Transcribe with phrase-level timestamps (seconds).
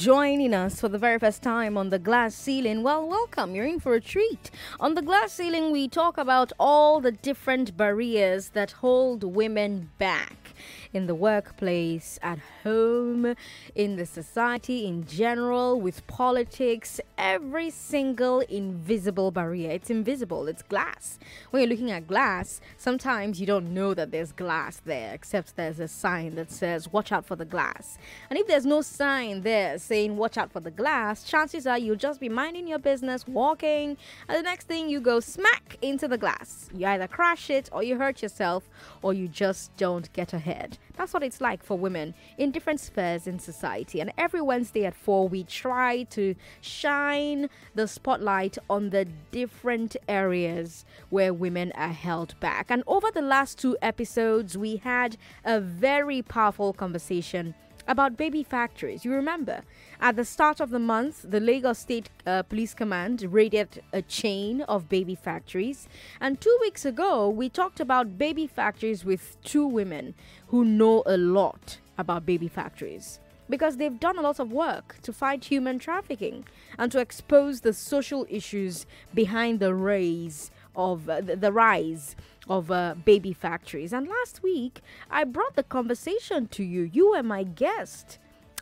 [0.00, 3.54] joining us for the very first time on the glass ceiling, well, welcome.
[3.54, 4.50] You're in for a treat.
[4.80, 10.54] On the glass ceiling, we talk about all the different barriers that hold women back
[10.92, 13.34] in the workplace, at home,
[13.74, 19.70] in the society in general, with politics, every single invisible barrier.
[19.70, 21.18] It's invisible, it's glass.
[21.50, 25.80] When you're looking at glass, sometimes you don't know that there's glass there, except there's
[25.80, 27.98] a sign that says, Watch out for the glass.
[28.28, 31.96] And if there's no sign there saying, Watch out for the glass, chances are you'll
[31.96, 33.96] just be minding your business, walking,
[34.28, 36.68] and the next thing you go smack into the glass.
[36.74, 38.68] You either crash it, or you hurt yourself,
[39.02, 40.78] or you just don't get ahead.
[40.96, 44.00] That's what it's like for women in different spheres in society.
[44.00, 50.84] And every Wednesday at 4, we try to shine the spotlight on the different areas
[51.08, 52.70] where women are held back.
[52.70, 57.54] And over the last two episodes, we had a very powerful conversation
[57.88, 59.04] about baby factories.
[59.04, 59.62] You remember,
[60.00, 64.62] at the start of the month, the Lagos State uh, Police Command raided a chain
[64.62, 65.88] of baby factories.
[66.20, 70.14] And two weeks ago, we talked about baby factories with two women
[70.48, 75.12] who know a lot about baby factories because they've done a lot of work to
[75.12, 76.46] fight human trafficking
[76.78, 82.14] and to expose the social issues behind the rise of uh, the, the rise
[82.48, 83.92] of uh, baby factories.
[83.92, 84.80] And last week,
[85.10, 86.82] I brought the conversation to you.
[86.82, 88.19] You were my guest.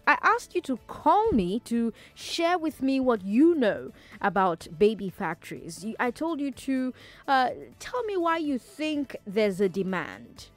[0.09, 3.93] I asked you to call me to share with me what you know
[4.23, 5.85] about baby factories.
[6.01, 6.95] I told you to
[7.29, 10.49] uh, tell me why you think there's a demand.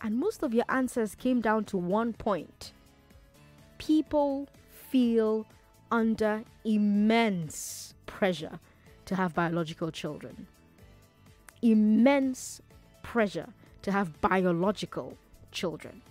[0.00, 2.72] And most of your answers came down to one point
[3.78, 4.48] people
[4.90, 5.46] feel
[5.92, 8.58] under immense pressure
[9.04, 10.48] to have biological children.
[11.62, 12.60] Immense
[13.04, 13.50] pressure
[13.82, 15.16] to have biological
[15.52, 16.02] children.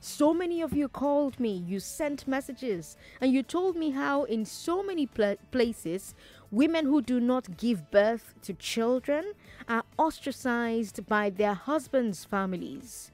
[0.00, 4.44] So many of you called me, you sent messages, and you told me how, in
[4.44, 6.14] so many pl- places,
[6.52, 9.32] women who do not give birth to children
[9.68, 13.10] are ostracized by their husbands' families.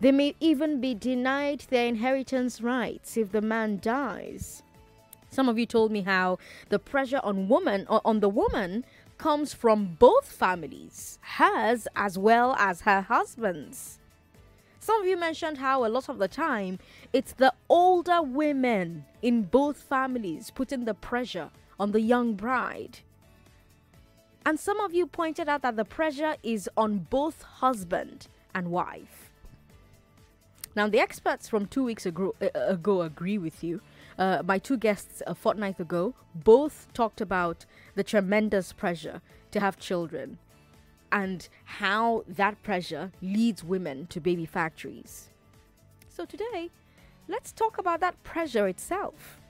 [0.00, 4.62] They may even be denied their inheritance rights if the man dies.
[5.28, 6.38] Some of you told me how
[6.70, 8.86] the pressure on woman or on the woman
[9.18, 13.98] comes from both families, hers as well as her husband's.
[14.88, 16.78] Some of you mentioned how a lot of the time
[17.12, 23.00] it's the older women in both families putting the pressure on the young bride.
[24.46, 29.30] And some of you pointed out that the pressure is on both husband and wife.
[30.74, 33.82] Now, the experts from two weeks ago, uh, ago agree with you
[34.18, 39.20] uh, my two guests a fortnight ago both talked about the tremendous pressure
[39.50, 40.38] to have children
[41.12, 45.30] and how that pressure leads women to baby factories.
[46.08, 46.70] So today,
[47.28, 49.40] let's talk about that pressure itself.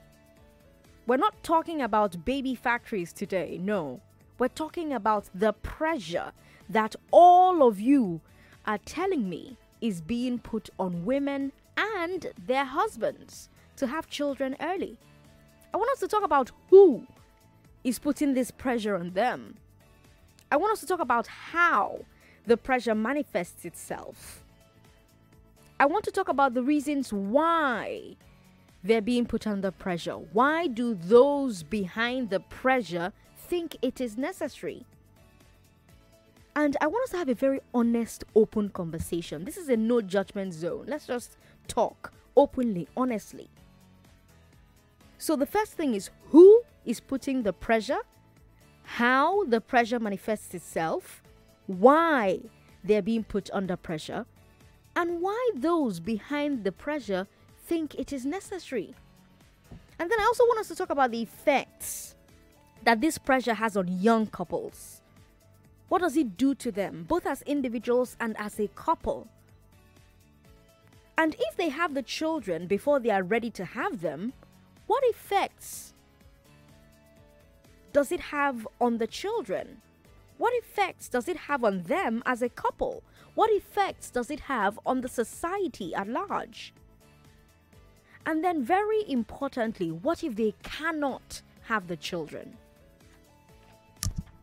[1.07, 4.01] We're not talking about baby factories today, no.
[4.37, 6.31] We're talking about the pressure
[6.69, 8.21] that all of you
[8.65, 14.97] are telling me is being put on women and their husbands to have children early.
[15.73, 17.07] I want us to talk about who
[17.83, 19.57] is putting this pressure on them.
[20.51, 22.05] I want us to talk about how
[22.45, 24.43] the pressure manifests itself.
[25.79, 28.15] I want to talk about the reasons why
[28.83, 30.15] they're being put under pressure.
[30.15, 34.85] Why do those behind the pressure think it is necessary?
[36.55, 39.45] And I want us to have a very honest, open conversation.
[39.45, 40.85] This is a no judgment zone.
[40.87, 41.37] Let's just
[41.67, 43.49] talk openly, honestly.
[45.17, 47.99] So the first thing is who is putting the pressure,
[48.95, 51.21] how the pressure manifests itself,
[51.67, 52.39] why
[52.83, 54.25] they're being put under pressure,
[54.95, 57.27] and why those behind the pressure
[57.67, 58.95] think it is necessary.
[59.99, 62.15] And then I also want us to talk about the effects
[62.83, 65.01] that this pressure has on young couples.
[65.89, 69.27] What does it do to them, both as individuals and as a couple?
[71.15, 74.33] And if they have the children before they are ready to have them,
[74.87, 75.93] what effects
[77.91, 79.81] does it have on the children?
[80.37, 83.03] What effects does it have on them as a couple?
[83.35, 86.73] What effects does it have on the society at large?
[88.25, 92.57] And then, very importantly, what if they cannot have the children?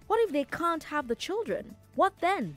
[0.06, 1.74] What if they can't have the children?
[1.94, 2.56] What then?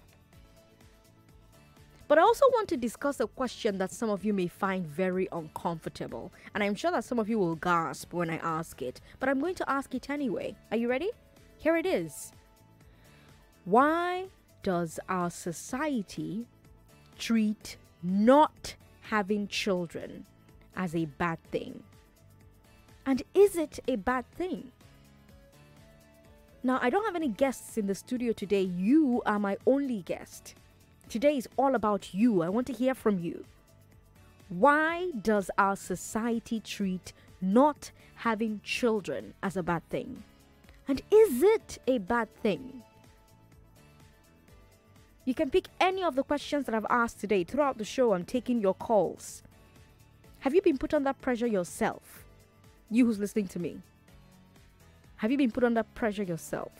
[2.09, 5.27] But I also want to discuss a question that some of you may find very
[5.31, 6.33] uncomfortable.
[6.55, 8.99] And I'm sure that some of you will gasp when I ask it.
[9.19, 10.55] But I'm going to ask it anyway.
[10.71, 11.11] Are you ready?
[11.57, 12.31] Here it is.
[13.63, 14.25] Why
[14.63, 16.47] does our society
[17.19, 20.25] treat not having children
[20.75, 21.83] as a bad thing?
[23.05, 24.71] And is it a bad thing?
[26.63, 28.63] Now, I don't have any guests in the studio today.
[28.63, 30.55] You are my only guest.
[31.09, 32.43] Today is all about you.
[32.43, 33.43] I want to hear from you.
[34.49, 40.23] Why does our society treat not having children as a bad thing?
[40.87, 42.83] And is it a bad thing?
[45.25, 47.43] You can pick any of the questions that I've asked today.
[47.43, 49.41] Throughout the show, I'm taking your calls.
[50.41, 52.23] Have you been put under pressure yourself?
[52.91, 53.81] You who's listening to me.
[55.17, 56.71] Have you been put under pressure yourself?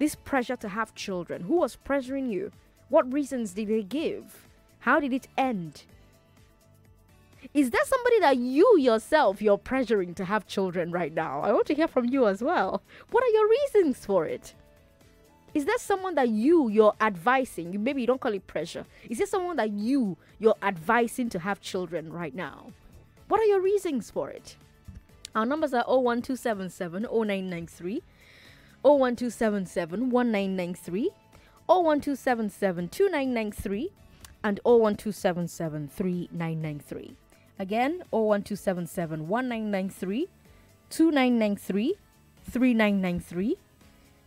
[0.00, 1.42] This pressure to have children.
[1.42, 2.50] Who was pressuring you?
[2.90, 4.46] What reasons did they give?
[4.80, 5.84] How did it end?
[7.54, 11.40] Is there somebody that you yourself you're pressuring to have children right now?
[11.40, 12.82] I want to hear from you as well.
[13.10, 14.54] What are your reasons for it?
[15.54, 17.82] Is there someone that you you're advising?
[17.82, 18.84] Maybe you don't call it pressure.
[19.08, 22.72] Is there someone that you you're advising to have children right now?
[23.28, 24.56] What are your reasons for it?
[25.34, 28.02] Our numbers are 01277 0993,
[28.82, 31.10] 01277 1993,
[31.70, 33.92] 01277 2993,
[34.42, 37.16] and 01277 3993.
[37.60, 40.28] Again, 01277 1993,
[40.90, 41.94] 2993,
[42.50, 43.56] 3993.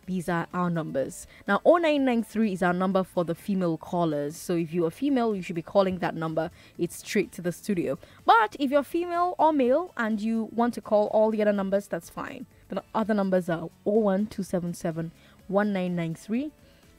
[0.06, 1.26] These are our numbers.
[1.46, 4.36] Now, 0993 is our number for the female callers.
[4.36, 6.50] So if you're female, you should be calling that number.
[6.78, 7.98] It's straight to the studio.
[8.24, 11.88] But if you're female or male and you want to call all the other numbers,
[11.88, 12.46] that's fine.
[12.68, 15.10] The other numbers are 01277
[15.48, 16.52] 1993,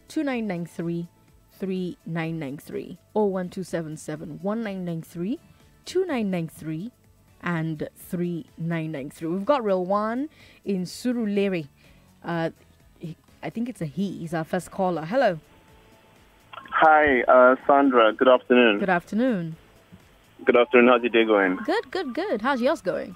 [0.07, 1.07] 2993,
[1.51, 2.97] 3993.
[3.13, 5.39] 01277 1993,
[5.85, 6.91] 2993
[7.41, 9.27] and 3993.
[9.29, 10.29] We've got real one
[10.63, 11.67] in Surulere.
[12.23, 12.49] Uh,
[13.43, 14.17] I think it's a he.
[14.17, 15.05] He's our first caller.
[15.05, 15.39] Hello.
[16.71, 18.11] Hi, uh, Sandra.
[18.13, 18.79] Good afternoon.
[18.79, 19.55] Good afternoon.
[20.43, 20.89] Good afternoon.
[20.89, 21.57] How's your day going?
[21.63, 22.41] Good, good, good.
[22.41, 23.15] How's yours going?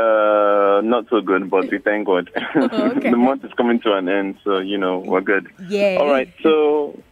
[0.00, 2.30] Uh, not so good, but we thank God.
[2.56, 3.10] okay.
[3.10, 5.48] the month is coming to an end, so you know we're good.
[5.68, 5.98] Yeah.
[6.00, 6.32] All right.
[6.42, 7.02] So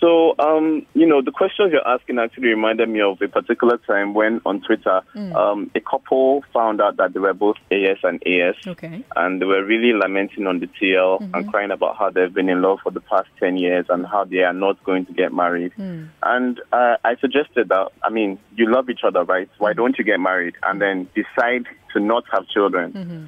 [0.00, 4.12] so, um, you know, the questions you're asking actually reminded me of a particular time
[4.14, 5.34] when on Twitter, Mm.
[5.34, 8.56] um, a couple found out that they were both AS and AS.
[8.66, 9.02] Okay.
[9.16, 11.34] And they were really lamenting on the TL Mm-hmm.
[11.34, 14.24] and crying about how they've been in love for the past 10 years and how
[14.24, 15.72] they are not going to get married.
[15.78, 16.08] Mm.
[16.22, 19.48] And uh, I suggested that, I mean, you love each other, right?
[19.58, 22.92] Why don't you get married and then decide to not have children?
[22.92, 23.26] Mhm.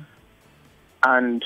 [1.05, 1.45] And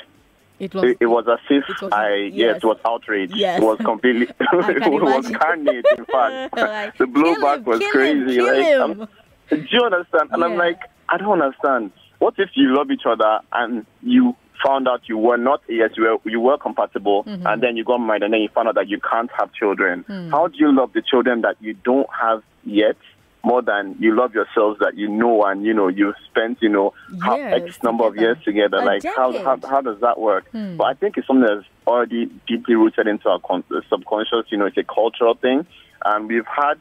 [0.59, 0.85] It was.
[0.85, 2.33] it, it was as if It was- I yes.
[2.35, 3.31] yes, it was outrage.
[3.35, 3.61] Yes.
[3.61, 5.85] It was completely it was carnage.
[5.97, 8.37] In fact, Like, the blowback him, was crazy.
[8.37, 9.09] Him, him.
[9.51, 10.31] do you understand?
[10.33, 11.91] And I'm like, I don't understand.
[12.19, 16.05] What if you love each other and you found out you were not yes, you
[16.05, 17.47] were you were compatible, Mm-hmm.
[17.47, 20.05] and then you got married, and then you found out that you can't have children?
[20.07, 20.31] Hmm.
[20.31, 22.97] How do you love the children that you don't have yet?
[23.45, 26.95] More than you love yourselves that you know and you know you've spent you know
[27.21, 28.77] how X number of years together.
[28.77, 30.49] A like how, how how does that work?
[30.53, 30.77] Hmm.
[30.77, 34.47] But I think it's something that's already deeply rooted into our con- subconscious.
[34.51, 35.67] You know, it's a cultural thing,
[36.05, 36.79] and we've had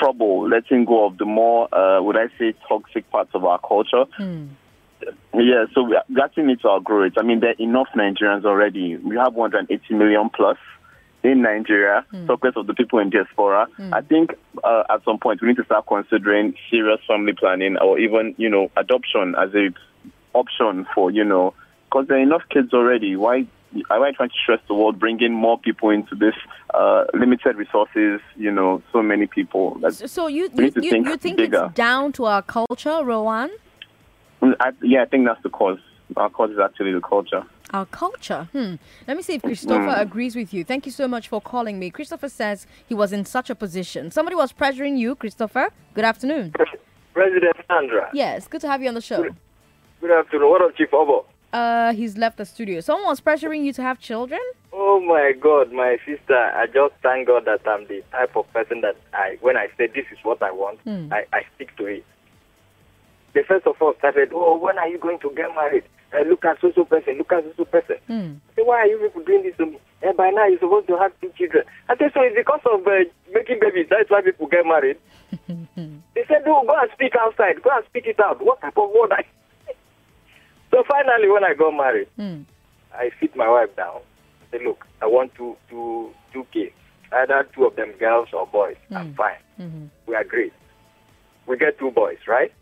[0.00, 4.04] trouble letting go of the more, uh, would I say, toxic parts of our culture.
[4.16, 4.46] Hmm.
[5.34, 7.14] Yeah, so we we actually need to outgrow it.
[7.18, 8.96] I mean, there are enough Nigerians already.
[8.96, 10.56] We have 180 million plus
[11.26, 13.66] in Nigeria, focus of the people in diaspora.
[13.92, 14.30] I think
[14.64, 18.48] uh, at some point we need to start considering serious family planning or even, you
[18.48, 19.68] know, adoption as a
[20.34, 21.54] option for, you know,
[21.84, 23.16] because there are enough kids already.
[23.16, 23.46] Why?
[23.88, 26.34] Why are you trying to stress the world, bringing more people into this
[26.72, 28.20] uh, limited resources?
[28.36, 29.76] You know, so many people.
[29.80, 32.42] That's, So- So you you, need to you, think you think it's down to our
[32.42, 33.50] culture, Rowan?
[34.42, 35.78] I, yeah, I think that's the cause.
[36.16, 37.42] Our cause is actually the culture.
[37.72, 38.48] Our culture.
[38.52, 38.74] Hmm.
[39.08, 40.00] Let me see if Christopher Hmm.
[40.00, 40.62] agrees with you.
[40.64, 41.90] Thank you so much for calling me.
[41.90, 44.10] Christopher says he was in such a position.
[44.10, 45.70] Somebody was pressuring you, Christopher.
[45.94, 46.54] Good afternoon.
[47.12, 48.08] President Sandra.
[48.12, 49.26] Yes, good to have you on the show.
[50.00, 50.50] Good afternoon.
[50.50, 51.26] What of Chief Obo?
[51.52, 52.80] Uh, he's left the studio.
[52.80, 54.40] Someone was pressuring you to have children.
[54.72, 56.36] Oh my God, my sister.
[56.36, 59.86] I just thank God that I'm the type of person that I, when I say
[59.86, 61.08] this is what I want, Hmm.
[61.12, 62.04] I, I stick to it.
[63.36, 65.84] They first of all started, oh, when are you going to get married?
[66.14, 67.96] Uh, look at so so person, look at so so person.
[68.06, 68.40] Hmm.
[68.48, 69.78] I say, why are you people doing this to me?
[70.00, 71.64] And by now you're supposed to have two children.
[71.90, 73.88] I say, so it's because of uh, making babies.
[73.90, 74.96] That's why people get married.
[76.14, 77.60] they said, no, go and speak outside.
[77.62, 78.42] Go and speak it out.
[78.42, 79.12] What type of word?
[79.12, 79.24] I...
[80.70, 82.42] so finally, when I got married, Hmm.
[82.94, 84.00] I sit my wife down.
[84.00, 86.72] I said, look, I want two, two, two kids.
[87.12, 88.76] Either two of them girls or boys.
[88.90, 89.36] I'm fine.
[89.60, 89.90] Mhm.
[90.06, 90.50] We agree.
[91.46, 92.52] We get two boys, right?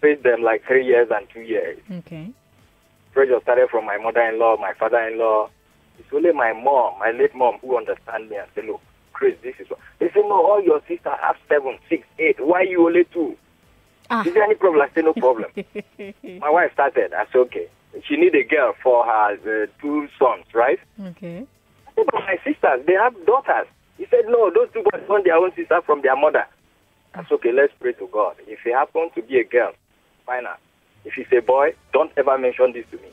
[0.00, 1.78] Spaced them like three years and two years.
[1.92, 2.30] Okay.
[3.12, 5.50] Pressure started from my mother-in-law, my father-in-law.
[5.98, 8.80] It's only my mom, my late mom, who understand me and say, look,
[9.12, 9.78] Chris, this is what.
[9.98, 12.36] They say, no, all your sisters have seven, six, eight.
[12.40, 13.36] Why you only two?
[14.08, 14.24] Ah.
[14.26, 14.80] Is there any problem?
[14.80, 15.50] I say, no problem.
[16.40, 17.12] My wife started.
[17.12, 17.68] I said, okay.
[18.08, 20.78] She need a girl for her uh, two sons, right?
[21.08, 21.46] Okay.
[21.86, 23.66] I said, but my sisters, they have daughters.
[23.98, 26.46] He said, no, those two boys want their own sister from their mother.
[27.14, 28.36] I said, okay, let's pray to God.
[28.46, 29.72] If it happens to be a girl,
[31.04, 33.10] If it's a boy, don't ever mention this to me.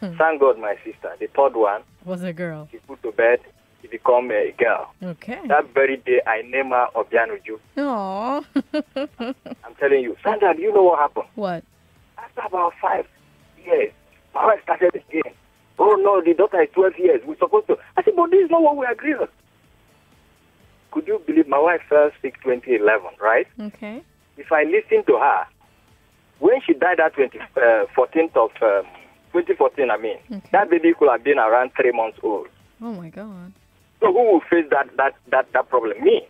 [0.18, 1.12] Thank God, my sister.
[1.18, 2.68] The third one was a girl.
[2.70, 3.40] She put to bed.
[3.82, 4.92] She become a girl.
[5.02, 5.40] Okay.
[5.48, 7.58] That very day, I name her Obianuju.
[7.76, 8.44] Aww.
[9.64, 11.26] I'm telling you, Sandra, do you know what happened?
[11.34, 11.64] What?
[12.18, 13.06] After about five
[13.64, 13.92] years,
[14.34, 15.32] my wife started again.
[15.78, 17.20] Oh no, the daughter is 12 years.
[17.26, 17.76] We're supposed to.
[17.96, 19.28] I said, but this is not what we agreed on.
[20.90, 23.46] Could you believe my wife fell sick 2011, right?
[23.60, 24.02] Okay.
[24.38, 25.46] If I listen to her,
[26.38, 28.86] when she died at 20, uh, 14th of um,
[29.32, 30.48] 2014, I mean, okay.
[30.52, 32.48] that baby could have been around three months old.
[32.80, 33.52] Oh my God.
[34.00, 36.02] So who will face that that that, that problem?
[36.02, 36.26] Me.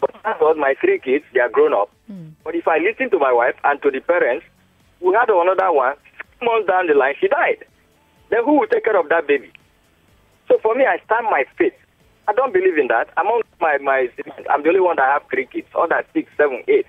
[0.00, 1.90] But that's all my three kids, they are grown up.
[2.10, 2.32] Mm.
[2.44, 4.44] But if I listen to my wife and to the parents,
[5.00, 7.64] we had another one, six months down the line, she died.
[8.30, 9.52] Then who will take care of that baby?
[10.48, 11.74] So for me, I stand my faith.
[12.28, 13.08] I don't believe in that.
[13.16, 14.08] Among my, my
[14.50, 15.68] I'm the only one that have three kids.
[15.74, 16.86] Other six, seven, eight.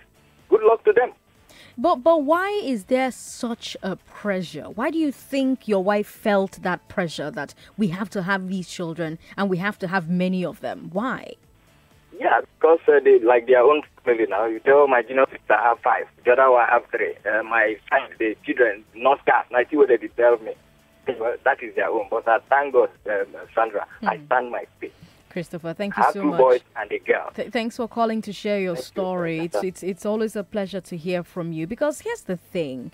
[0.49, 1.11] Good luck to them.
[1.77, 4.63] But but why is there such a pressure?
[4.63, 8.67] Why do you think your wife felt that pressure that we have to have these
[8.67, 10.89] children and we have to have many of them?
[10.91, 11.34] Why?
[12.19, 14.46] Yeah, because uh, they like their own family now.
[14.46, 17.13] You tell my junior sister I have five, the other one I have three.
[17.24, 19.53] Uh, my son, the children, not cast.
[19.53, 20.53] I see what they tell me.
[21.19, 22.07] Well, that is their own.
[22.10, 23.88] But I thank God, um, Sandra.
[24.01, 24.10] Mm.
[24.10, 24.25] I hmm.
[24.25, 24.93] stand my feet.
[25.29, 25.74] Christopher.
[25.74, 26.38] Thank you so much.
[26.39, 27.31] boys and a girl.
[27.36, 29.36] Th- thanks for calling to share your Thank story.
[29.38, 29.43] You.
[29.43, 32.91] It's it's it's always a pleasure to hear from you because here's the thing.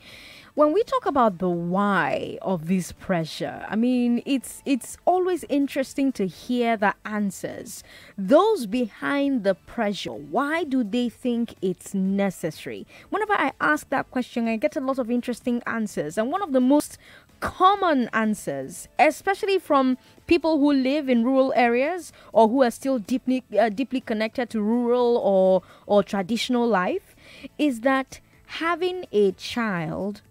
[0.56, 6.12] When we talk about the why of this pressure, I mean it's it's always interesting
[6.14, 7.84] to hear the answers.
[8.18, 12.86] Those behind the pressure, why do they think it's necessary?
[13.10, 16.20] Whenever I ask that question, I get a lot of interesting answers.
[16.20, 17.00] And one of the most
[17.44, 19.98] common answers, especially from
[20.28, 24.62] people who live in rural areas or who are still deeply uh, deeply connected to
[24.62, 27.16] rural or or traditional life,
[27.58, 28.22] is that
[28.64, 30.22] having a child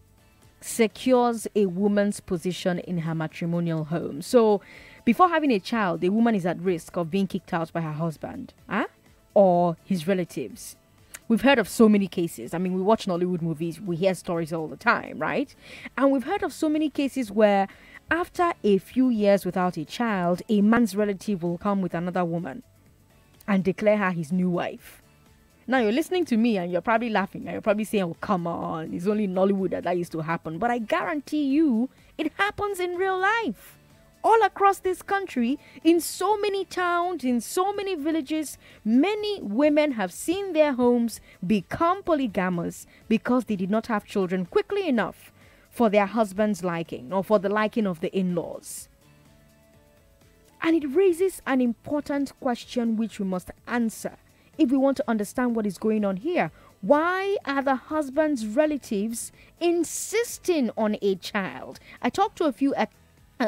[0.62, 4.22] secures a woman's position in her matrimonial home.
[4.22, 4.62] So,
[5.04, 7.92] before having a child, a woman is at risk of being kicked out by her
[7.92, 8.86] husband, huh?
[9.34, 10.76] or his relatives
[11.32, 12.52] we've heard of so many cases.
[12.52, 15.54] I mean, we watch Nollywood movies, we hear stories all the time, right?
[15.96, 17.68] And we've heard of so many cases where
[18.10, 22.62] after a few years without a child, a man's relative will come with another woman
[23.48, 25.00] and declare her his new wife.
[25.66, 28.46] Now you're listening to me and you're probably laughing and you're probably saying, Oh, come
[28.46, 30.58] on, it's only in Nollywood that that used to happen.
[30.58, 33.78] But I guarantee you, it happens in real life
[34.24, 40.12] all across this country, in so many towns, in so many villages, many women have
[40.12, 45.32] seen their homes become polygamous because they did not have children quickly enough
[45.70, 48.88] for their husband's liking or for the liking of the in laws.
[50.62, 54.16] And it raises an important question which we must answer
[54.58, 56.52] if we want to understand what is going on here.
[56.82, 61.80] Why are the husband's relatives insisting on a child?
[62.00, 62.74] I talked to a few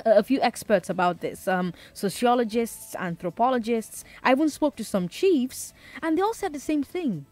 [0.05, 4.05] a, few experts about this um, sociologists, anthropologists.
[4.23, 5.73] I even spoke to some chiefs,
[6.03, 7.27] and they all said the same thing.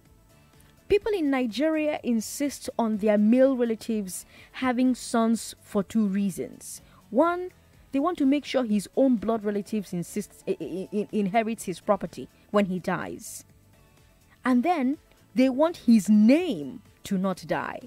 [0.88, 6.82] People in Nigeria insist on their male relatives having sons for two reasons.
[7.10, 7.50] One,
[7.92, 12.78] they want to make sure his own blood relatives insist, inherits his property when he
[12.78, 13.44] dies.
[14.44, 14.98] And then
[15.34, 17.80] they want his name to not die.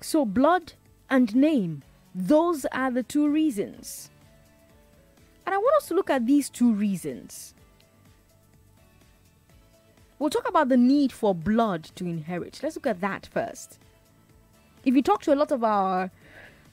[0.00, 0.72] So, blood
[1.10, 1.82] and name
[2.14, 4.10] those are the two reasons.
[5.46, 7.54] And I want us to look at these two reasons.
[10.18, 12.60] We'll talk about the need for blood to inherit.
[12.62, 13.78] Let's look at that first.
[14.84, 16.10] If you talk to a lot of our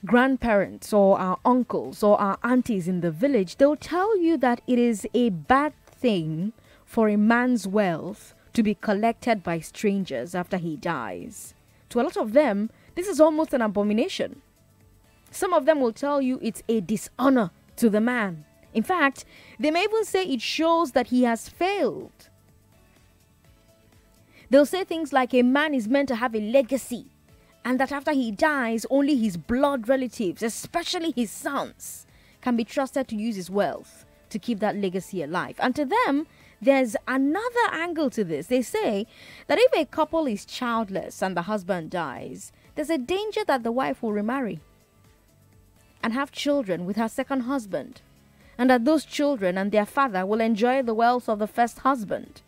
[0.06, 4.78] grandparents or our uncles or our aunties in the village, they'll tell you that it
[4.78, 6.54] is a bad thing
[6.86, 11.54] for a man's wealth to be collected by strangers after he dies.
[11.90, 14.42] To a lot of them, this is almost an abomination.
[15.32, 18.46] Some of them will tell you it's a dishonor to the man.
[18.74, 19.26] In fact,
[19.60, 22.30] they may even say it shows that he has failed.
[24.50, 27.08] They'll say things like a man is meant to have a legacy,
[27.66, 32.06] and that after he dies, only his blood relatives, especially his sons,
[32.42, 35.56] can be trusted to use his wealth to keep that legacy alive.
[35.60, 36.28] And to them,
[36.62, 38.48] there's another angle to this.
[38.48, 39.06] They say
[39.48, 43.72] that if a couple is childless and the husband dies, there's a danger that the
[43.72, 44.62] wife will remarry
[46.04, 48.02] and have children with her second husband,
[48.58, 52.42] and that those children and their father will enjoy the wealth of the first husband.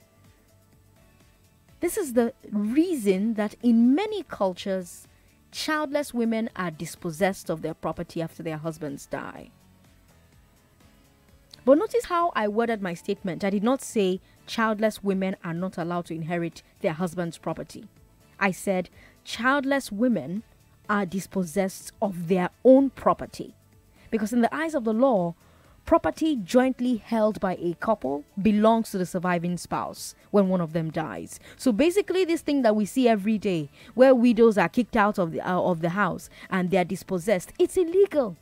[1.79, 5.07] This is the reason that in many cultures,
[5.51, 9.49] childless women are dispossessed of their property after their husbands die.
[11.65, 13.43] But notice how I worded my statement.
[13.43, 17.85] I did not say childless women are not allowed to inherit their husband's property.
[18.39, 18.89] I said
[19.23, 20.43] childless women
[20.89, 23.53] are dispossessed of their own property.
[24.11, 25.35] Because in the eyes of the law,
[25.85, 30.91] property jointly held by a couple belongs to the surviving spouse when one of them
[30.91, 31.39] dies.
[31.57, 35.31] So basically, this thing that we see every day, where widows are kicked out of
[35.31, 38.37] the uh, of the house and they are dispossessed, it's illegal.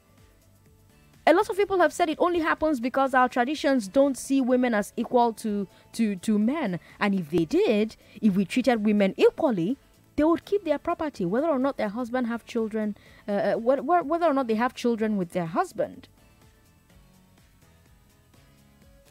[1.26, 4.74] A lot of people have said it only happens because our traditions don't see women
[4.74, 9.78] as equal to to to men, and if they did, if we treated women equally,
[10.18, 12.98] they would keep their property, whether or not their husband have children,
[13.28, 16.10] uh, uh whether or not they have children with their husband.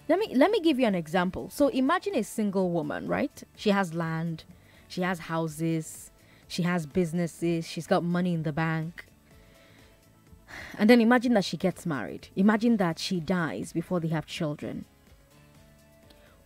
[0.09, 1.49] Let me let me give you an example.
[1.51, 3.43] So imagine a single woman, right?
[3.57, 4.45] She has land,
[4.89, 6.11] she has houses,
[6.49, 9.07] she has businesses, she's got money in the bank.
[10.79, 12.29] And then imagine that she gets married.
[12.37, 14.85] Imagine that she dies before they have children.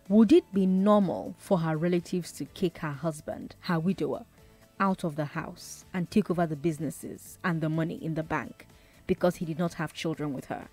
[0.09, 4.25] Would it be normal for her relatives to kick her husband, her widower,
[4.81, 8.67] out of the house and take over the businesses and the money in the bank
[9.07, 10.67] because he did not have children with her.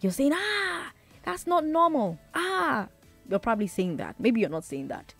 [0.00, 2.18] You're saying, ah, that's not normal.
[2.34, 2.88] Ah,
[3.30, 4.18] you're probably saying that.
[4.18, 5.14] Maybe you're not saying that.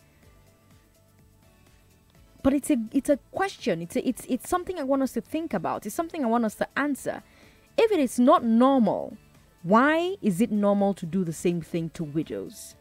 [2.42, 3.82] But it's a it's a question.
[3.82, 5.86] It's a, it's it's something I want us to think about.
[5.86, 7.22] It's something I want us to answer.
[7.78, 9.16] If it is not normal,
[9.62, 12.74] why is it normal to do the same thing to widows?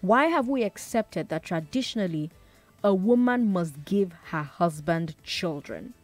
[0.00, 2.30] Why have we accepted that traditionally
[2.84, 5.94] a woman must give her husband children,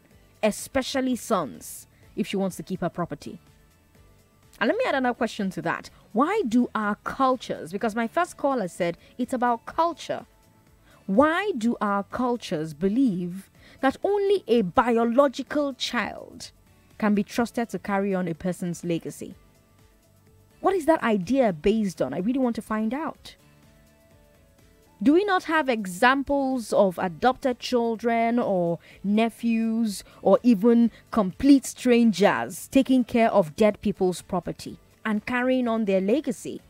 [0.42, 3.38] especially sons, if she wants to keep her property.
[4.58, 5.90] And let me add another question to that.
[6.12, 10.24] Why do our cultures, because my first caller said it's about culture,
[11.06, 16.50] why do our cultures believe that only a biological child
[16.96, 19.34] can be trusted to carry on a person's legacy?
[20.60, 22.14] What is that idea based on?
[22.14, 23.34] I really want to find out.
[25.02, 33.04] Do we not have examples of adopted children or nephews or even complete strangers taking
[33.04, 36.60] care of dead people's property and carrying on their legacy?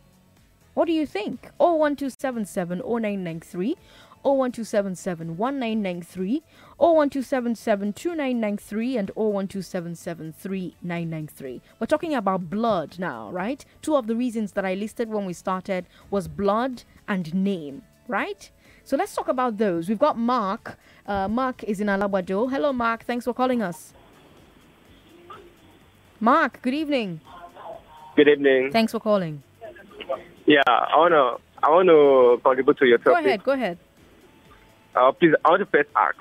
[0.74, 1.50] What do you think?
[1.58, 3.76] 01277 0993
[4.22, 6.42] 01277 1993
[6.78, 11.62] 01277 2993 and 01277 3993.
[11.80, 13.64] We're talking about blood now, right?
[13.82, 18.50] Two of the reasons that I listed when we started was blood and name right?
[18.84, 19.88] So let's talk about those.
[19.88, 20.78] We've got Mark.
[21.06, 22.50] Uh, Mark is in Alabado.
[22.50, 23.04] Hello, Mark.
[23.04, 23.94] Thanks for calling us.
[26.18, 27.20] Mark, good evening.
[28.16, 28.70] Good evening.
[28.72, 29.42] Thanks for calling.
[30.44, 33.14] Yeah, I wanna I wanna contribute to your topic.
[33.14, 33.44] Go ahead.
[33.44, 33.78] Go ahead.
[34.94, 36.18] Uh, please, I want to first ask: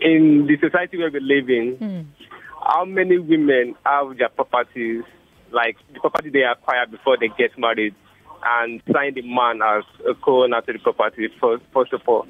[0.00, 2.00] in the society where we live in, hmm.
[2.60, 5.04] how many women have their properties,
[5.52, 7.94] like the property they acquire before they get married,
[8.44, 12.26] and sign the man as a co-owner to the property first, first of all.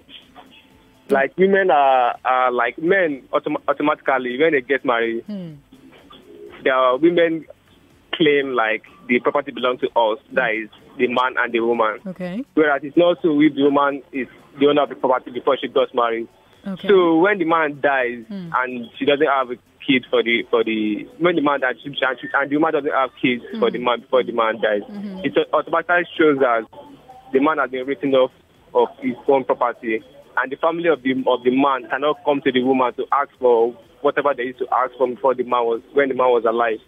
[1.08, 5.54] Like women are, are like men autom- automatically when they get married, hmm.
[6.62, 7.46] the women
[8.14, 10.18] claim like the property belongs to us.
[10.32, 10.68] That is
[10.98, 11.98] the man and the woman.
[12.06, 12.44] Okay.
[12.54, 14.28] Whereas it's not so if the woman is
[14.60, 16.28] the owner of the property before she got married.
[16.66, 16.88] Okay.
[16.88, 18.50] So when the man dies Hmm.
[18.54, 21.96] and she doesn't have a kid for the for the when the man dies and,
[21.96, 25.24] she, and the woman doesn't have kids for the man before the man dies, Mhm.
[25.24, 26.66] it automatically shows that
[27.32, 28.30] the man has been written off
[28.74, 30.02] of his own property,
[30.36, 33.30] and the family of the of the man cannot come to the woman to ask
[33.38, 36.44] for whatever they used to ask for before the man was when the man was
[36.44, 36.78] alive.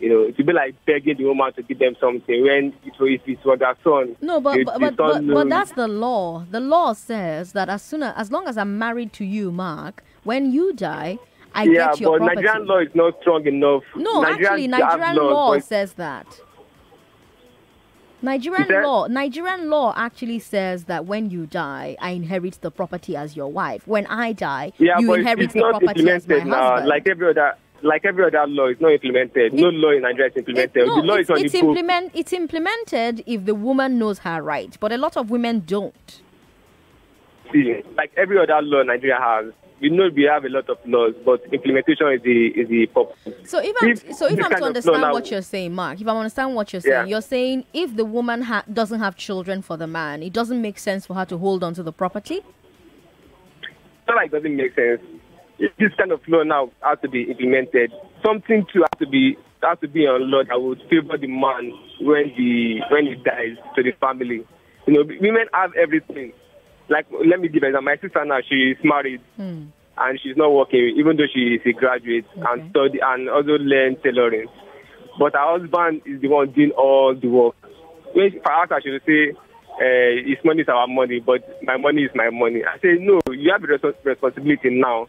[0.00, 2.92] You know, it would be like begging the woman to give them something when it
[3.00, 4.14] was, if it was their son.
[4.20, 6.44] No, but the- but, but, but, but that's the law.
[6.48, 10.04] The law says that as soon as, as long as I'm married to you, Mark,
[10.22, 11.18] when you die,
[11.54, 12.42] I yeah, get your but property.
[12.42, 13.82] Nigerian law is not strong enough.
[13.96, 16.26] No, Nigerian actually, Nigerian law says that.
[18.20, 23.14] Nigerian there- law, Nigerian law actually says that when you die, I inherit the property
[23.16, 23.86] as your wife.
[23.86, 26.70] When I die, Yeah, you inherit it's the not property as my now.
[26.70, 26.88] husband.
[26.88, 29.54] Like every other, like every other law, it's not implemented.
[29.54, 30.86] no law in Nigeria is It- implemented.
[30.88, 34.18] no, the law it's, is on it's the implement, it's implemented if the woman knows
[34.20, 36.20] her right, but a lot of women don't.
[37.52, 39.52] See, like every other law Nigeria has.
[39.80, 43.16] We know we have a lot of laws, but implementation is the is the problem.
[43.44, 46.06] So if I'm If so if I'm to understand now- what you're saying, Mark, if
[46.08, 47.10] I understand what you're saying, Yeah.
[47.10, 50.78] you're saying if the woman ha- doesn't have children for the man, it doesn't make
[50.78, 52.40] sense for her to hold on to the property.
[54.08, 55.00] Not like it doesn't make sense.
[55.58, 57.92] If this kind of law now has to be implemented,
[58.24, 61.72] something to have to be has to be on law that would favor the man
[62.00, 64.44] when the when he dies to the family.
[64.86, 66.32] You know, women have everything.
[66.88, 67.82] Like let me give an example.
[67.92, 69.64] My sister now she's married Hmm.
[69.96, 72.70] and she's not working, even though she is a graduate and Okay.
[72.70, 74.46] study and also learn tailoring.
[75.18, 77.54] But her husband is the one doing all the work.
[78.12, 79.32] When she- for us, I should say,
[79.78, 82.62] uh, his money is our money, but my money is my money.
[82.66, 85.06] I say no, you have a respons- responsibility now.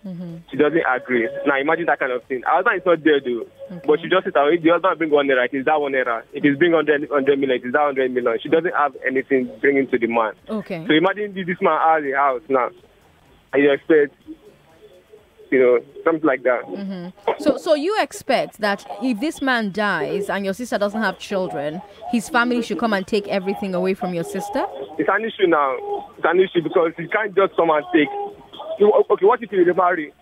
[0.52, 1.28] She doesn't agree.
[1.46, 2.44] Now imagine that kind of thing.
[2.46, 3.46] Her husband is not there though,
[3.86, 6.22] but she just says, "If the husband bring one naira, it is that one naira.
[6.34, 9.50] If he's bring 100, 100 million, it is that 100 million." She doesn't have anything
[9.60, 10.34] bringing to the man.
[10.48, 10.86] Okay.
[10.86, 12.70] So imagine this this man has a house now,
[13.54, 14.14] and you expect,
[15.52, 16.64] you know, something like that.
[16.66, 17.34] Mm-hmm.
[17.40, 21.82] So, so you expect that if this man dies and your sister doesn't have children,
[22.12, 24.66] his family should come and take everything away from your sister?
[24.98, 25.76] It's an issue now.
[26.18, 28.10] It's an issue because you can't just come and take.
[28.82, 30.14] Okay, what if you remarry?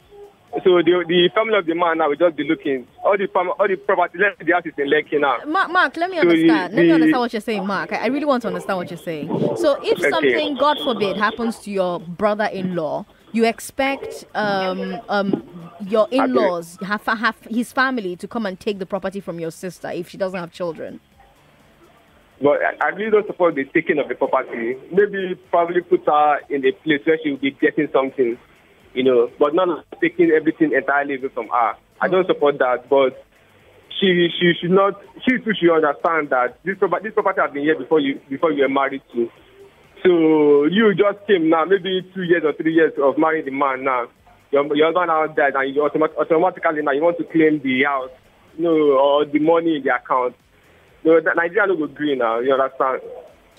[0.64, 3.50] So the the family of the man now will just be looking all the fam-
[3.60, 4.18] all the property.
[4.18, 5.38] Say the house is in Lekki now.
[5.46, 6.74] Mark, Mark, let me So understand.
[6.74, 7.92] Let me understand what you're saying, Mark.
[7.92, 9.28] I, I really want to understand what you're saying.
[9.58, 10.10] So, if Okay.
[10.10, 13.06] something, God forbid, happens to your brother-in-law,
[13.38, 18.86] you expect um, um, your in-laws, have, have his family, to come and take the
[18.86, 21.00] property from your sister if she doesn't have children.
[22.42, 24.76] But I, really don't support the taking of the property.
[24.92, 28.38] Maybe probably put her in a place where she will be getting something,
[28.94, 31.76] you know, but not taking everything entirely away from her.
[32.02, 33.24] I don't support that, but
[34.00, 37.64] she she should not she too should understand that this property this property has been
[37.64, 39.32] here before you before you were married to.
[40.04, 43.84] So you just came now, maybe two years or three years of marrying the man
[43.84, 44.08] now.
[44.52, 47.84] Your, your husband now died and you automat- automatically now you want to claim the
[47.84, 48.12] house,
[48.58, 50.36] you know, or the money in the account.
[51.04, 53.02] No, that Nigeria no go green now, you understand?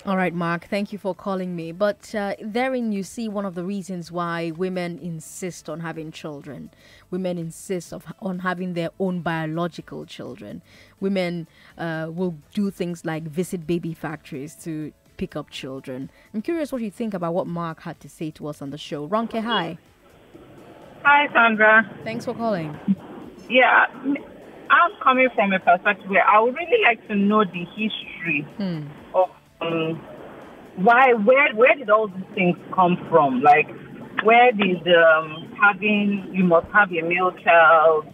[0.05, 1.73] All right, Mark, thank you for calling me.
[1.73, 6.71] But uh, therein you see one of the reasons why women insist on having children.
[7.11, 10.61] Women insist of, on having their own biological children.
[11.01, 16.09] Women uh, will do things like visit baby factories to pick up children.
[16.33, 18.77] I'm curious what you think about what Mark had to say to us on the
[18.77, 19.07] show.
[19.07, 19.77] Ronke, hi.
[21.03, 21.83] Hi, Sandra.
[22.05, 22.79] Thanks for calling.
[23.49, 23.85] Yeah,
[24.69, 28.87] I'm coming from a perspective where I would really like to know the history Hmm.
[29.13, 29.29] of
[29.61, 29.99] um,
[30.77, 33.41] why, where, where did all these things come from?
[33.41, 33.67] Like,
[34.23, 38.05] where did um, having you must have a male child,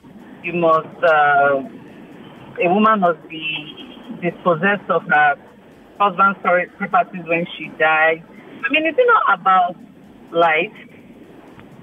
[0.43, 1.61] you must uh,
[2.63, 3.45] a woman must be
[4.23, 5.35] dispossessed of her
[5.99, 8.19] husband's sorry, properties when she dies.
[8.65, 9.75] I mean, is it not about
[10.31, 10.73] life?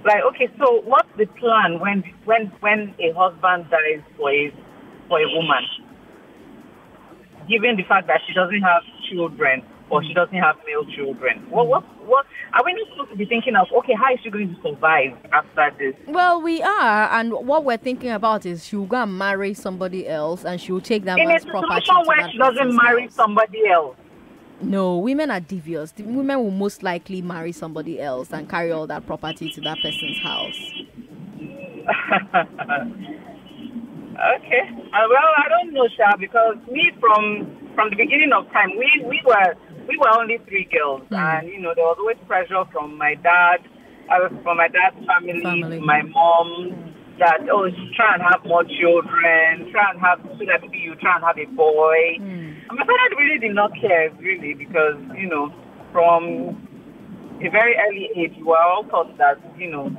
[0.05, 4.53] Like, okay, so what's the plan when when when a husband dies for a
[5.09, 5.63] for a woman?
[7.49, 11.67] Given the fact that she doesn't have children or she doesn't have male children, what
[11.69, 13.67] what what are we not supposed to be thinking of?
[13.79, 15.95] Okay, how is she going to survive after this?
[16.09, 20.45] Well, we are, and what we're thinking about is she'll go and marry somebody else
[20.45, 21.75] and she'll take that In a man's property.
[21.81, 23.97] situation where she doesn't marry somebody else.
[24.61, 25.93] No, women are devious.
[25.93, 29.79] The women will most likely marry somebody else and carry all that property to that
[29.83, 30.73] person's house.
[34.13, 34.63] Okay.
[34.71, 38.87] Uh, well, I don't know, Sha, because me from from the beginning of time, we
[39.09, 39.55] we were
[39.89, 43.59] we were only three girls, and you know there was always pressure from my dad,
[44.13, 45.81] uh, from my dad's family, Family.
[45.81, 50.79] my mom, that oh, try and have more children, try and have so that maybe
[50.79, 52.21] you try and have a boy.
[52.21, 55.53] And my father really did not care really because you know
[55.93, 56.69] from
[57.45, 59.91] a very early age, we were all taught that you know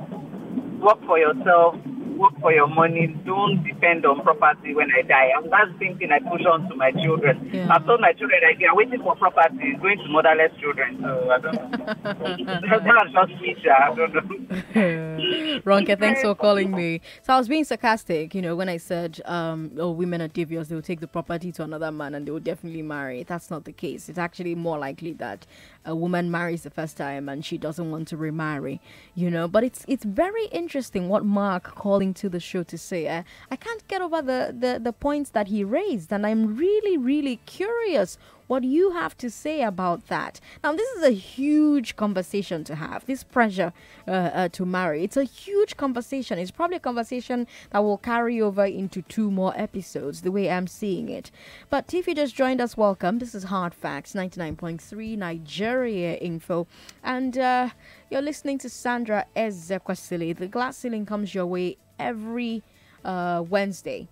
[0.82, 1.74] work for yourself,
[2.16, 5.30] work for your money, don't depend on property when I die.
[5.36, 7.50] And that's the same thing I push on to my children.
[7.52, 7.68] Yeah.
[7.70, 10.98] I've told my children that they are waiting for property, it's going to motherless children.
[11.02, 11.94] So I don't know.
[12.04, 15.60] that's just me, I don't know.
[15.64, 17.00] Ronke, thanks for calling me.
[17.22, 20.68] So I was being sarcastic, you know, when I said, um, oh, women are devious,
[20.68, 23.22] they will take the property to another man and they will definitely marry.
[23.22, 24.08] That's not the case.
[24.08, 25.46] It's actually more likely that
[25.84, 28.80] a woman marries the first time and she doesn't want to remarry,
[29.14, 29.46] you know.
[29.48, 33.08] But it's it's very interesting what Mark calling to the show to say.
[33.08, 36.96] I, I can't get over the, the, the points that he raised, and I'm really,
[36.96, 40.40] really curious what you have to say about that.
[40.62, 43.06] Now, this is a huge conversation to have.
[43.06, 43.72] This pressure
[44.06, 45.04] uh, uh, to marry.
[45.04, 46.38] It's a huge conversation.
[46.38, 50.66] It's probably a conversation that will carry over into two more episodes, the way I'm
[50.66, 51.30] seeing it.
[51.70, 53.18] But if you just joined us, welcome.
[53.18, 56.66] This is Hard Facts 99.3 Nigeria Info.
[57.02, 57.70] And uh,
[58.10, 60.36] you're listening to Sandra Ezekwesili.
[60.36, 62.62] The glass ceiling comes your way every
[63.04, 64.08] uh, Wednesday.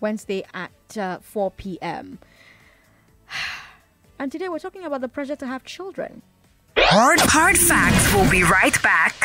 [0.00, 2.18] Wednesday at uh, 4 p.m.
[4.18, 6.22] And today we're talking about the pressure to have children.
[6.76, 8.12] Hard, hard facts.
[8.14, 9.23] We'll be right back.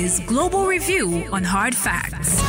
[0.00, 2.40] Is Global Review on Hard Facts.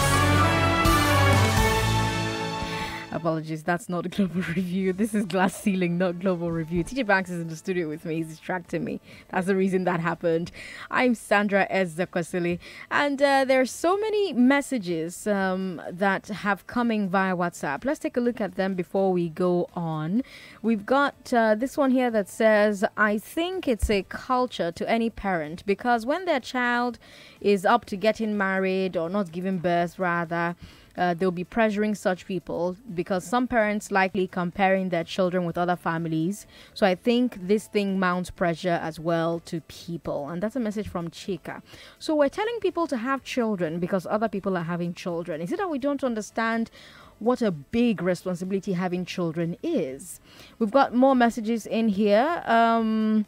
[3.14, 4.94] Apologies, that's not Global Review.
[4.94, 6.82] This is Glass Ceiling, not Global Review.
[6.82, 8.16] TJ Banks is in the studio with me.
[8.16, 9.02] He's distracting me.
[9.30, 10.50] That's the reason that happened.
[10.90, 17.36] I'm Sandra Ezekwesili, and uh, there are so many messages um, that have coming via
[17.36, 17.84] WhatsApp.
[17.84, 20.24] Let's take a look at them before we go on.
[20.62, 25.10] We've got uh, this one here that says, I think it's a culture to any
[25.10, 26.98] parent because when their child
[27.42, 30.56] is up to getting married or not giving birth, rather,
[31.02, 35.76] uh, they'll be pressuring such people because some parents likely comparing their children with other
[35.76, 36.46] families.
[36.76, 40.30] So I think this thing mounts pressure as well to people.
[40.30, 41.64] And that's a message from Chika.
[41.98, 45.42] So we're telling people to have children because other people are having children.
[45.42, 46.70] Is it that we don't understand?
[47.18, 50.20] What a big responsibility having children is.
[50.60, 52.44] We've got more messages in here.
[52.46, 53.26] Um,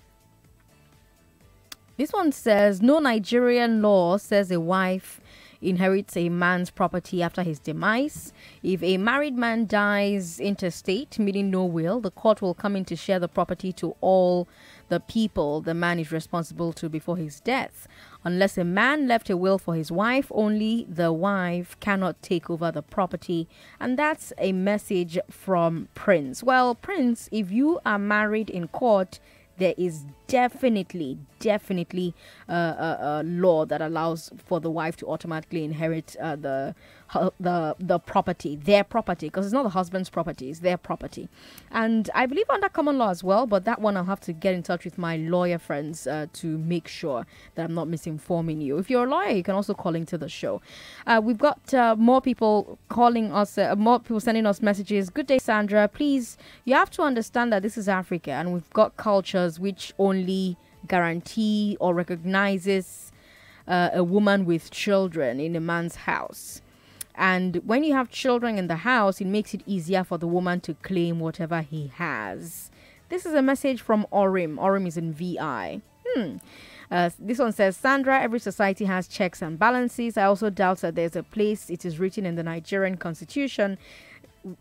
[1.97, 5.19] this one says no Nigerian law says a wife
[5.63, 8.33] inherits a man's property after his demise.
[8.61, 12.95] If a married man dies intestate, meaning no will, the court will come in to
[12.95, 14.47] share the property to all
[14.89, 17.87] the people the man is responsible to before his death.
[18.23, 22.71] Unless a man left a will for his wife, only the wife cannot take over
[22.71, 23.47] the property.
[23.79, 26.43] And that's a message from Prince.
[26.43, 29.19] Well, Prince, if you are married in court,
[29.57, 32.15] there is definitely, definitely
[32.49, 36.73] uh, a, a, law that allows for the wife to automatically inherit uh, the
[37.39, 41.29] the the property, their property, because it's not the husband's property, it's their property.
[41.69, 44.55] And I believe under common law as well, but that one I'll have to get
[44.55, 48.79] in touch with my lawyer friends uh, to make sure that I'm not misinforming you.
[48.79, 50.61] If you're a lawyer, you can also call into the show.
[51.05, 55.11] Uh, we've got uh, more people calling us, uh, more people sending us messages.
[55.11, 55.87] Good day, Sandra.
[55.87, 60.22] Please, you have to understand that this is Africa and we've got cultures which only
[60.87, 63.11] guarantee or recognizes
[63.67, 66.61] uh, a woman with children in a man's house.
[67.15, 70.59] And when you have children in the house, it makes it easier for the woman
[70.61, 72.71] to claim whatever he has.
[73.09, 74.55] This is a message from Orim.
[74.55, 75.81] Orim is in VI.
[76.07, 76.37] Hmm.
[76.89, 80.17] Uh, this one says, Sandra, every society has checks and balances.
[80.17, 83.77] I also doubt that there's a place, it is written in the Nigerian constitution,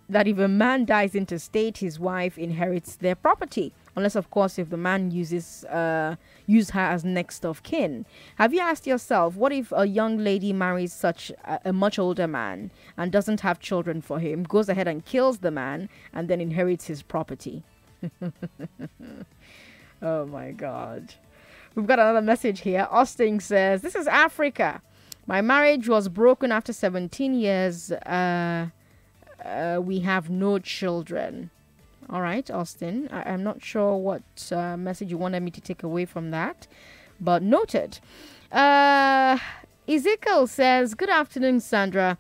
[0.09, 4.71] that if a man dies intestate, his wife inherits their property unless of course if
[4.71, 8.07] the man uses uh, use her as next of kin.
[8.37, 12.27] Have you asked yourself what if a young lady marries such a, a much older
[12.27, 16.41] man and doesn't have children for him, goes ahead and kills the man and then
[16.41, 17.63] inherits his property?
[20.03, 21.15] oh my god.
[21.75, 22.87] We've got another message here.
[22.91, 24.83] Austin says, This is Africa.
[25.27, 27.93] My marriage was broken after 17 years.
[27.93, 28.69] Uh,
[29.43, 31.51] uh, we have no children.
[32.13, 33.09] All right, Austin.
[33.11, 36.67] I- am not sure what uh, message you wanted me to take away from that,
[37.19, 38.01] but noted.
[38.53, 39.39] Uh,
[39.89, 42.19] Ezekiel says, Good afternoon, Sandra.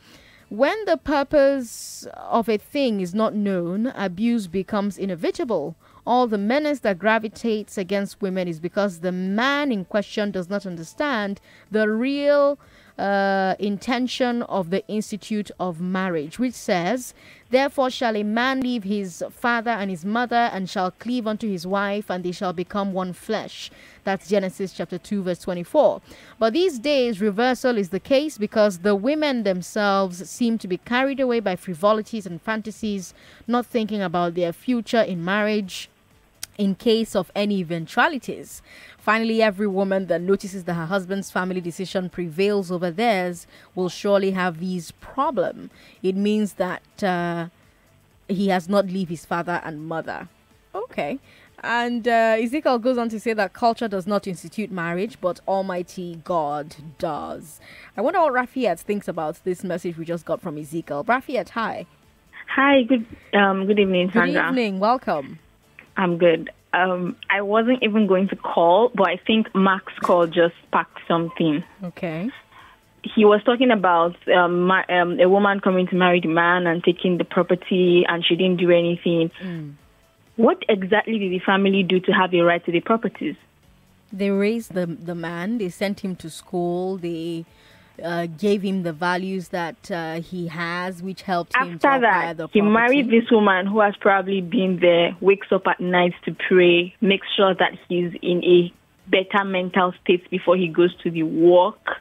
[0.48, 5.76] When the purpose of a thing is not known, abuse becomes inevitable.
[6.06, 10.64] All the menace that gravitates against women is because the man in question does not
[10.64, 11.38] understand
[11.70, 12.58] the real
[12.98, 17.14] uh, intention of the Institute of Marriage, which says,
[17.50, 21.66] Therefore shall a man leave his father and his mother and shall cleave unto his
[21.66, 23.70] wife, and they shall become one flesh.
[24.04, 26.00] That's Genesis chapter 2, verse 24.
[26.38, 31.20] But these days, reversal is the case because the women themselves seem to be carried
[31.20, 33.12] away by frivolities and fantasies,
[33.46, 35.90] not thinking about their future in marriage
[36.58, 38.62] in case of any eventualities.
[38.98, 44.30] Finally, every woman that notices that her husband's family decision prevails over theirs will surely
[44.32, 45.70] have these problem.
[46.02, 47.48] It means that uh,
[48.28, 50.28] he has not leave his father and mother.
[50.74, 51.18] Okay.
[51.64, 56.20] And uh, Ezekiel goes on to say that culture does not institute marriage, but Almighty
[56.24, 57.60] God does.
[57.96, 61.04] I wonder what Rafiat thinks about this message we just got from Ezekiel.
[61.04, 61.86] Rafiat, hi.
[62.48, 64.42] Hi, good um, good evening, Sandra.
[64.42, 65.38] Good evening, welcome.
[65.96, 70.54] I'm good um, I wasn't even going to call, but I think Max call just
[70.66, 71.62] sparked something.
[71.82, 72.30] Okay.
[73.02, 76.82] He was talking about um, my, um, a woman coming to marry the man and
[76.82, 79.30] taking the property, and she didn't do anything.
[79.42, 79.74] Mm.
[80.36, 83.36] What exactly did the family do to have a right to the properties?
[84.12, 85.58] They raised the the man.
[85.58, 86.98] They sent him to school.
[86.98, 87.44] They
[88.02, 92.36] uh, gave him the values that uh, he has, which helped After him to that,
[92.36, 96.36] the he married this woman who has probably been there, wakes up at night to
[96.48, 98.72] pray, makes sure that he's in a
[99.08, 102.00] better mental state before he goes to the work,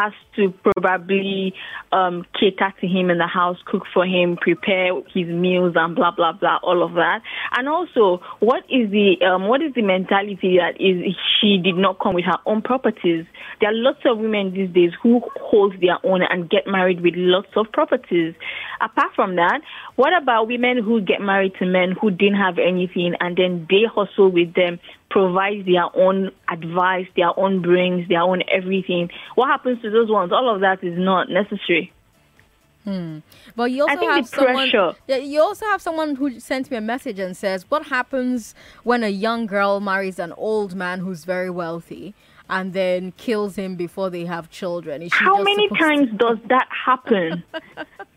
[0.00, 1.54] has to probably
[1.92, 6.10] um, cater to him in the house, cook for him, prepare his meals, and blah
[6.10, 7.20] blah blah, all of that.
[7.56, 11.98] And also, what is the um, what is the mentality that is she did not
[12.00, 13.26] come with her own properties?
[13.60, 17.14] There are lots of women these days who hold their own and get married with
[17.16, 18.34] lots of properties.
[18.80, 19.60] Apart from that,
[19.96, 23.84] what about women who get married to men who didn't have anything and then they
[23.84, 24.78] hustle with them,
[25.10, 29.10] provide their own advice, their own brains, their own everything?
[29.34, 30.32] What happens to those ones?
[30.32, 31.92] All of that is not necessary.
[32.84, 33.18] Hmm.
[33.56, 34.54] But you also have someone.
[34.70, 38.54] pressure- Yeah, you also have someone who sent me a message and says, "What happens
[38.84, 42.14] when a young girl marries an old man who's very wealthy
[42.50, 46.68] and then kills him before they have children?" How many supposed to- times does that
[46.70, 47.42] happen?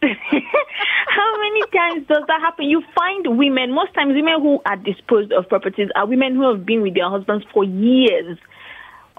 [0.01, 2.65] How many times does that happen?
[2.65, 6.65] You find women, most times women who are disposed of properties are women who have
[6.65, 8.37] been with their husbands for years.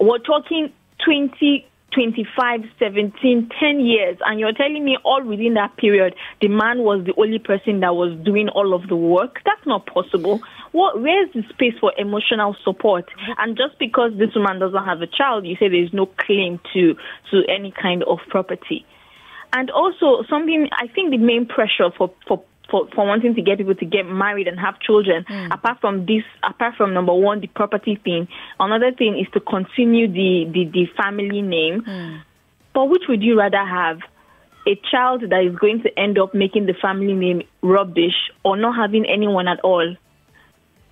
[0.01, 0.73] We're talking
[1.05, 6.79] 20, 25, 17, 10 years, and you're telling me all within that period the man
[6.81, 9.41] was the only person that was doing all of the work?
[9.45, 10.41] That's not possible.
[10.73, 13.07] What, where's the space for emotional support?
[13.39, 16.95] And just because this woman doesn't have a child, you say there's no claim to,
[17.31, 18.85] to any kind of property.
[19.53, 23.59] And also something I think the main pressure for for for, for wanting to get
[23.59, 27.47] people to get married and have children, apart from this, apart from number one, the
[27.47, 28.27] property thing,
[28.59, 32.23] another thing is to continue the, the, the family name.
[32.73, 33.99] But which would you rather have?
[34.67, 38.75] A child that is going to end up making the family name rubbish or not
[38.75, 39.95] having anyone at all?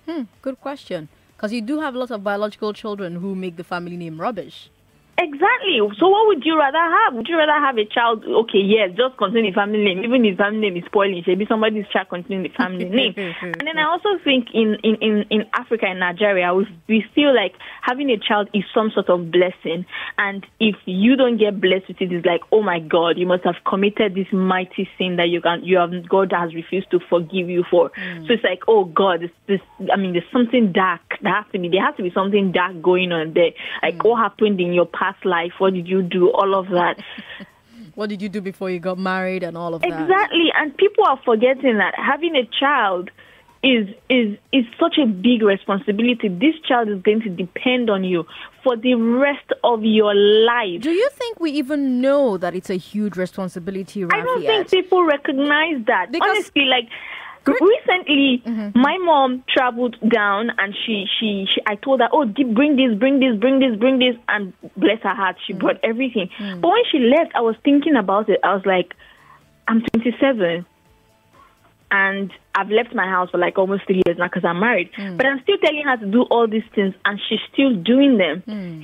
[0.07, 1.09] Hmm, good question.
[1.35, 4.69] Because you do have lots of biological children who make the family name rubbish.
[5.15, 5.77] Exactly.
[5.99, 7.13] So what would you rather have?
[7.13, 8.25] Would you rather have a child?
[8.25, 10.03] Okay, yes, just continue the family name.
[10.03, 13.13] Even if family name is spoiling, maybe somebody's child continue the family name.
[13.15, 17.33] and then I also think in, in, in, in Africa and Nigeria, we, we feel
[17.35, 19.85] like having a child is some sort of blessing.
[20.17, 23.43] And if you don't get blessed with it, it's like, oh my God, you must
[23.43, 27.49] have committed this mighty sin that you can, you have, God has refused to forgive
[27.49, 27.91] you for.
[27.91, 28.25] Mm.
[28.25, 29.61] So it's like, oh God, this, this,
[29.91, 32.81] I mean, there's something dark that has to be, there has to be something dark
[32.81, 33.51] going on there.
[33.83, 34.09] Like mm.
[34.09, 35.53] what happened in your past life?
[35.59, 36.31] What did you do?
[36.31, 36.97] All of that.
[37.95, 40.01] What did you do before you got married and all of that?
[40.01, 43.11] Exactly, and people are forgetting that having a child
[43.63, 46.27] is is is such a big responsibility.
[46.27, 48.25] This child is going to depend on you
[48.63, 50.81] for the rest of your life.
[50.81, 54.13] Do you think we even know that it's a huge responsibility, Rafiat?
[54.13, 56.11] I don't think people recognize that.
[56.11, 56.89] Because- Honestly, like
[57.45, 58.79] recently, mm-hmm.
[58.79, 63.19] my mom traveled down and she, she she I told her, oh, bring this, bring
[63.19, 65.59] this, bring this, bring this, and bless her heart, she mm.
[65.59, 66.29] brought everything.
[66.39, 66.61] Mm.
[66.61, 68.39] But when she left, I was thinking about it.
[68.43, 68.93] I was like,
[69.67, 70.65] I'm 27.
[71.91, 74.91] And I've left my house for like almost three years now because I'm married.
[74.93, 75.17] Mm.
[75.17, 78.43] But I'm still telling her to do all these things, and she's still doing them.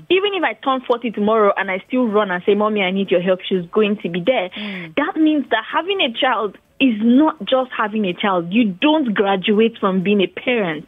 [0.10, 3.10] Even if I turn 40 tomorrow and I still run and say, Mommy, I need
[3.10, 4.50] your help, she's going to be there.
[4.98, 8.52] That means that having a child is not just having a child.
[8.54, 10.88] You don't graduate from being a parent.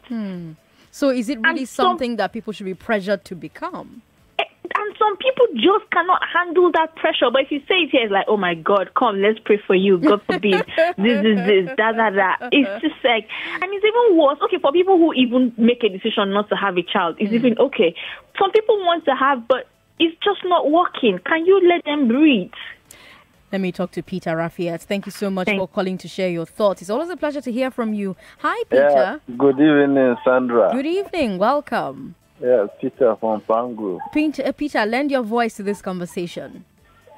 [0.90, 4.02] So is it really some- something that people should be pressured to become?
[4.38, 7.30] Eh, And some people just cannot handle that pressure.
[7.30, 9.74] But if you say it here, it's like, oh my God, come, let's pray for
[9.74, 9.98] you.
[9.98, 10.54] God forbid.
[10.76, 12.36] this is this, that, da da.
[12.52, 13.26] It's just like,
[13.60, 14.38] and it's even worse.
[14.44, 17.58] Okay, for people who even make a decision not to have a child, it's even
[17.58, 17.94] okay.
[18.38, 19.68] Some people want to have, but
[19.98, 21.18] it's just not working.
[21.26, 22.50] Can you let them breathe?
[23.52, 24.80] Let me talk to Peter Rafiat.
[24.80, 26.80] Thank you so much Thank- for calling to share your thoughts.
[26.80, 28.16] It's always a pleasure to hear from you.
[28.38, 29.18] Hi, Yeah.
[29.18, 29.20] Peter.
[29.36, 30.70] Good evening, Sandra.
[30.72, 31.36] Good evening.
[31.36, 32.14] Welcome.
[32.40, 33.98] Yes, Peter from Pangu.
[34.14, 36.64] Peter, uh, Peter, lend your voice to this conversation.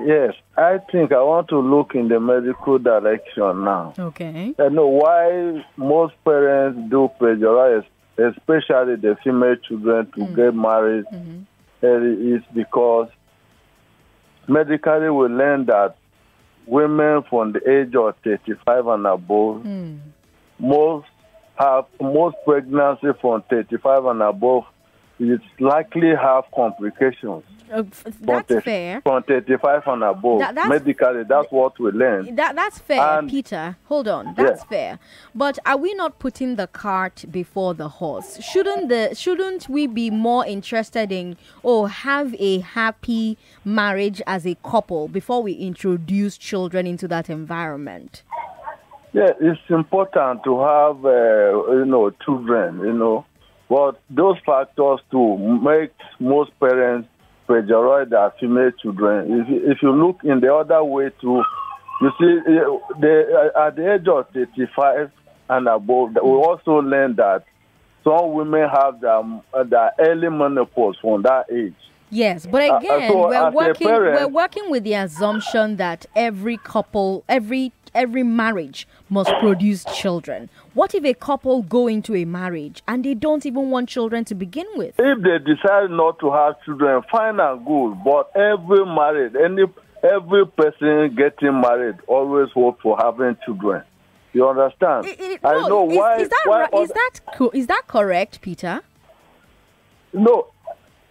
[0.00, 3.94] Yes, I think I want to look in the medical direction now.
[3.96, 4.54] Okay.
[4.58, 7.84] I know why most parents do pressurize,
[8.18, 11.04] especially the female children, to get married.
[11.82, 13.08] early is because
[14.48, 15.94] medically we learn that
[16.66, 19.96] women from the age of 35 and above, hmm.
[20.58, 21.06] most
[21.56, 24.64] have most pregnancy from 35 and above
[25.18, 27.44] is likely have complications.
[27.74, 27.82] Uh,
[28.20, 29.00] that's 30 fair.
[29.02, 30.38] From 35 and above.
[30.38, 32.34] That- that's- Medically, that's what we learn.
[32.36, 33.76] That that's fair, And- Peter.
[33.86, 34.68] Hold on, that's Yeah.
[34.68, 34.98] fair.
[35.34, 38.40] But are we not putting the cart before the horse?
[38.40, 44.54] Shouldn't the shouldn't we be more interested in or have a happy marriage as a
[44.64, 48.22] couple before we introduce children into that environment?
[49.12, 53.24] Yeah, it's important to have, uh, you know, children, you know.
[53.68, 57.08] But those factors to make most parents
[57.48, 59.40] pressurize their female children.
[59.40, 61.42] If, you- if you look in the other way too,
[62.00, 65.10] you see, uh, the, uh, at the age of 35
[65.50, 67.44] and above, we also learn that
[68.02, 69.20] some women have their,
[69.54, 71.74] uh, their early menopause from that age.
[72.10, 76.06] Yes, but Uh, uh, again, so we're working parent- we're working with the assumption that
[76.14, 80.50] every couple, every every marriage must produce children.
[80.74, 84.34] What if a couple go into a marriage and they don't even want children to
[84.34, 84.94] begin with?
[84.98, 87.94] If they decide not to have children, fine and good.
[88.04, 89.62] But every married, any
[90.02, 93.84] every person getting married always hope for having children.
[94.32, 95.06] You understand?
[95.06, 96.16] I- I- I no, know is, why.
[96.16, 98.80] is that why is that co- is that correct, Peter?
[100.12, 100.48] No,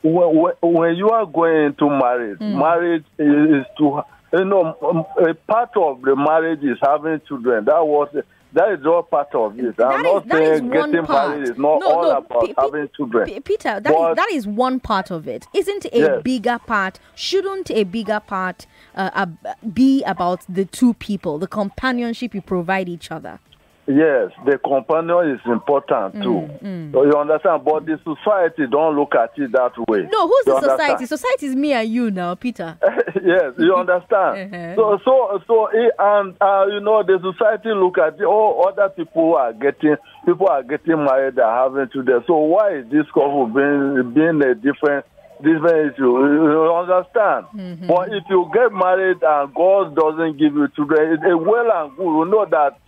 [0.03, 2.59] when, when- you are going into marriage, Hmm.
[2.59, 4.01] marriage is to
[4.33, 7.65] you know a part of the marriage is having children.
[7.65, 8.21] That was eh,
[8.53, 9.75] that is all part of it.
[9.77, 11.29] That I'm is- not is saying getting part.
[11.29, 13.25] married is not No, all no, about P- having children.
[13.27, 15.47] P- Peter, that is But- that is one part of it.
[15.53, 16.21] Isn't a Yes.
[16.23, 16.99] bigger part?
[17.15, 19.25] Shouldn't a bigger part uh,
[19.73, 23.39] be about the two people, the companionship you provide each other?
[23.85, 26.47] Yes, the companion is important too.
[26.63, 30.07] Mm, So you understand, but the society don't look at it that way.
[30.09, 30.83] No, who's You the society?
[31.03, 31.09] understand?
[31.09, 32.77] Society is me and you now, Peter.
[33.21, 34.53] yes, you understand.
[34.55, 34.75] Uh-huh.
[34.75, 38.87] So, so, so, eh, and uh, you know, the society look at it, oh, other
[38.87, 42.23] people are getting, people are getting married, are having children.
[42.25, 45.03] So why is this couple being being a different,
[45.43, 46.07] different issue?
[46.23, 47.47] You understand?
[47.51, 47.87] Mm-hmm.
[47.87, 52.03] But if you get married and God doesn't give you children, it's well and good.
[52.05, 52.79] You know that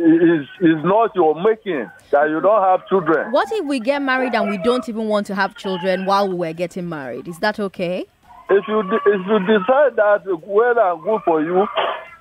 [0.00, 3.30] is is not your making that you don't have children.
[3.32, 6.34] What if we get married and we don't even want to have children while we
[6.34, 7.28] were getting married?
[7.28, 8.06] Is that okay?
[8.50, 11.66] if you if you decide that well and good for you,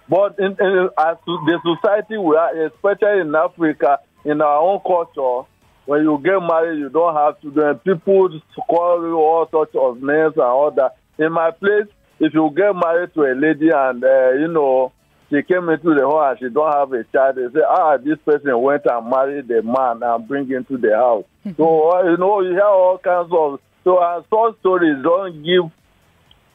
[0.07, 5.49] but in, in as the society we are, especially in Africa, in our own culture,
[5.85, 7.79] when you get married, you don't have children.
[7.79, 10.97] People call you all sorts of names and all that.
[11.17, 11.87] In my place,
[12.19, 14.93] if you get married to a lady and uh, you know
[15.29, 18.59] she came into the and she don't have a child, they say, ah, this person
[18.61, 21.25] went and married the man and bring him to the house.
[21.55, 25.71] so uh, you know you hear all kinds of so uh, such stories don't give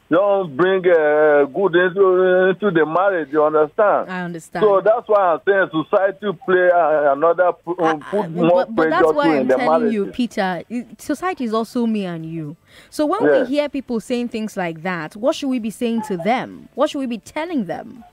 [0.09, 3.29] don't bring uh, good into into the marriage.
[3.31, 4.09] You understand?
[4.09, 4.63] I understand.
[4.63, 9.13] So that's why I'm saying society play uh, another um, put more but, but that's
[9.13, 10.05] why I'm telling you.
[10.07, 10.63] Peter,
[10.99, 12.55] society is also me and you.
[12.91, 13.41] So when Yeah.
[13.41, 16.69] we hear people saying things like that, what should we be saying to them?
[16.75, 18.03] What should we be telling them?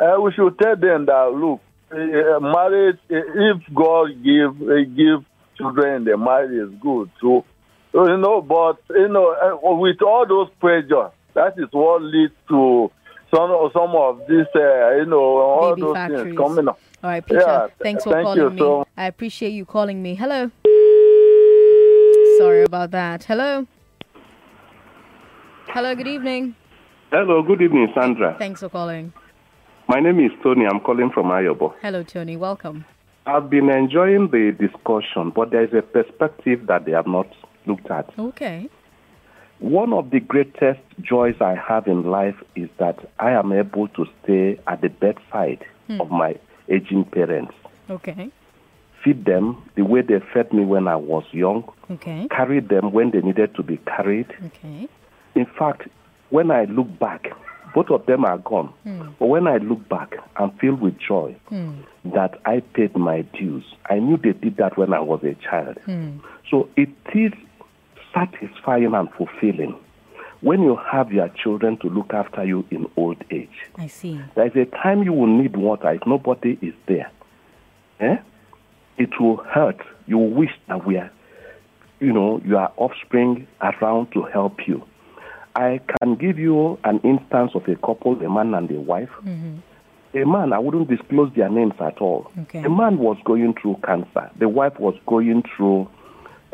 [0.00, 1.60] Uh, we should tell them that look,
[1.92, 2.98] uh, marriage.
[3.10, 5.24] Uh, if God give uh, give
[5.58, 7.10] children the marriage is good.
[7.20, 7.44] So
[7.92, 12.32] so, you know, but you know, uh, with all those pressure, that is what leads
[12.48, 12.90] to
[13.34, 14.46] some of some of this.
[14.54, 16.22] Uh, you know, all Baby those factories.
[16.24, 16.78] things coming up.
[17.02, 17.40] All right, Peter.
[17.40, 18.58] Yeah, thanks for thank calling you me.
[18.58, 20.14] so- I appreciate you calling me.
[20.14, 20.50] Hello.
[22.38, 23.24] Sorry about that.
[23.24, 23.66] Hello.
[25.68, 25.94] Hello.
[25.94, 26.54] Good evening.
[27.10, 28.36] Hello, good evening, Sandra.
[28.38, 29.12] Thanks for calling.
[29.90, 30.66] My name is Tony.
[30.66, 31.74] I'm calling from Ayobo.
[31.82, 32.36] Hello, Tony.
[32.36, 32.84] Welcome.
[33.26, 37.26] I've been enjoying the discussion, but there is a perspective that they have not
[37.66, 38.08] looked at.
[38.16, 38.68] Okay.
[39.58, 44.06] One of the greatest joys I have in life is that I am able to
[44.22, 46.00] stay at the bedside Hmm.
[46.00, 46.36] of my
[46.68, 47.54] aging parents,
[47.90, 48.30] Okay.
[49.02, 52.28] feed them the way they fed me when I was young, Okay.
[52.30, 54.28] carry them when they needed to be carried.
[54.46, 54.86] Okay.
[55.34, 55.88] In fact,
[56.30, 57.32] when I look back,
[57.74, 58.72] both of them are gone.
[58.84, 59.08] Hmm.
[59.18, 61.72] But when I look back, I'm filled with joy Hmm.
[62.04, 63.64] that I paid my dues.
[63.88, 65.78] I knew they did that when I was a child.
[65.84, 66.18] Hmm.
[66.50, 67.32] So it is
[68.14, 69.76] satisfying and fulfilling
[70.40, 73.50] when you have your children to look after you in old age.
[73.76, 74.20] I see.
[74.34, 77.10] There is a time you will need water if nobody is there.
[78.00, 78.16] Eh?
[78.96, 79.76] It will hurt.
[80.06, 81.10] You wish that we are,
[82.00, 84.82] you know, your offspring around to help you.
[85.60, 89.10] I can give you an instance of a couple, a man and a wife.
[90.14, 92.32] A man, I wouldn't disclose their names at all.
[92.42, 92.62] Okay.
[92.64, 94.30] A man was going through cancer.
[94.38, 95.82] The wife was going through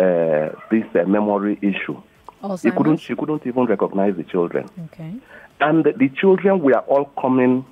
[0.01, 2.03] uh, this uh, memory issue.
[2.63, 4.69] He couldn't, she couldn't even recognize the children.
[4.87, 5.15] Okay.
[5.61, 7.65] And the children were all coming,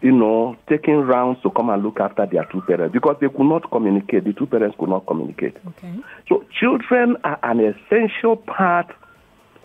[0.00, 3.40] you know, taking rounds to come and look after their two parents because they could
[3.40, 4.24] not communicate.
[4.24, 5.56] The two parents could not communicate.
[5.66, 5.94] Okay.
[6.28, 8.86] So children are an essential part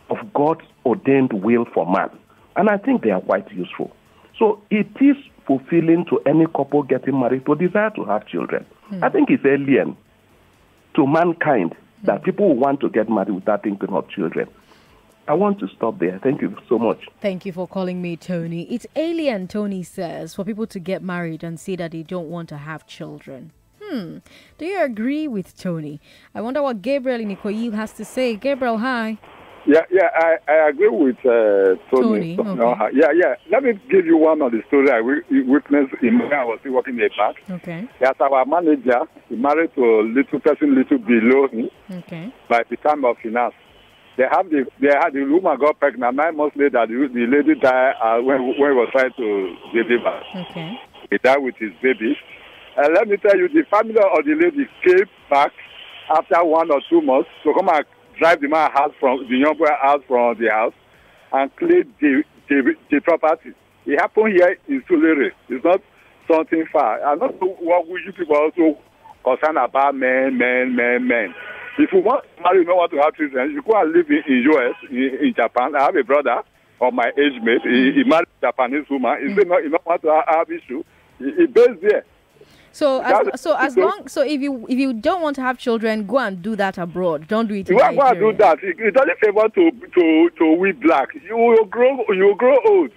[0.10, 2.09] of God's ordained will for man.
[2.55, 3.91] And I think they are quite useful.
[4.38, 8.65] So it is fulfilling to any couple getting married to desire to have children.
[9.01, 9.97] I think it's alien
[10.95, 14.47] to mankind that people want to get married without thinking of children.
[15.27, 16.19] I want to stop there.
[16.21, 16.99] Thank you so much.
[17.19, 18.71] Thank you for calling me, Tony.
[18.71, 22.47] It's alien, Tony says, for people to get married and say that they don't want
[22.49, 23.51] to have children.
[23.81, 24.17] Hmm.
[24.59, 25.99] Do you agree with Tony?
[26.36, 28.36] I wonder what Gabriel in Ikoyi has to say.
[28.36, 29.17] Gabriel, hi.
[29.68, 32.36] Yeah, yeah, I, I agree with uh, Tony.
[32.38, 32.89] Tony, okay.
[32.93, 33.34] yeah, yeah.
[33.51, 36.59] Let me give you one of the stories I wi- witnessed in when I was
[36.61, 37.38] still working in a bank.
[37.49, 37.88] Okay.
[38.01, 41.72] As our manager, he married to a little person, little below me.
[41.91, 42.32] Okay.
[42.49, 43.55] by the time of finance.
[44.18, 46.86] They have the they had the woman got pregnant nine months later.
[46.88, 50.22] The, the lady died uh, when when he was trying to deliver.
[50.51, 50.80] Okay.
[51.09, 52.16] He died with his baby.
[52.78, 55.51] And let me tell you, the family of the lady came back
[56.16, 57.86] after one or two months to come and
[58.20, 60.74] drive the man house from the young boy house from the house
[61.32, 63.53] and clean the the, the property.
[63.86, 65.32] It happened here in Tulare.
[65.49, 65.82] It's not
[66.30, 66.99] something far.
[67.11, 68.78] And not what we you people also
[69.24, 71.34] concerned about men, men, men, men.
[71.78, 74.09] If you want to marry, you don't want to have children, you go and live
[74.09, 75.76] in, in US, in, in Japan.
[75.76, 76.41] I have a brother
[76.82, 77.61] of my age mate.
[77.63, 79.18] He, he married a Japanese woman.
[79.28, 80.84] He said no, he don't want to have, have issue.
[81.20, 82.05] He, he based there.
[82.76, 86.05] So as, so as long so if you if you don't want to have children,
[86.05, 87.26] go and do that abroad.
[87.30, 88.32] Don't do it in You want to Nigeria.
[88.34, 88.57] do that.
[88.63, 91.07] It, it doesn't favor to to to we black.
[91.26, 92.03] You will grow.
[92.09, 92.91] You will grow old.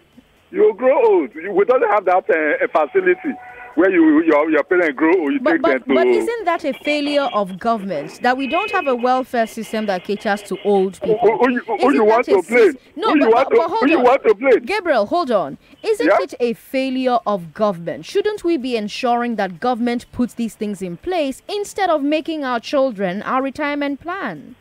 [0.51, 1.33] You will grow old.
[1.33, 3.33] You, we don't have that uh, a facility
[3.75, 5.33] where you your your parents grow old.
[5.33, 5.95] You But, take but, them to.
[5.95, 10.05] but isn't that a failure of government that we don't have a welfare system that
[10.05, 11.19] caters to old people?
[11.21, 12.77] who, who, you- who Isn't you want to blame?
[12.97, 14.05] No, who but, you want but, to, hold who you on.
[14.05, 14.65] want to blame?
[14.65, 15.59] Gabriel, hold on.
[15.83, 16.19] Isn't Yeah?
[16.21, 18.05] it a failure of government?
[18.05, 22.61] Shouldn't we be ensuring that government puts these things in place instead of making our
[22.61, 24.57] children our retirement plan?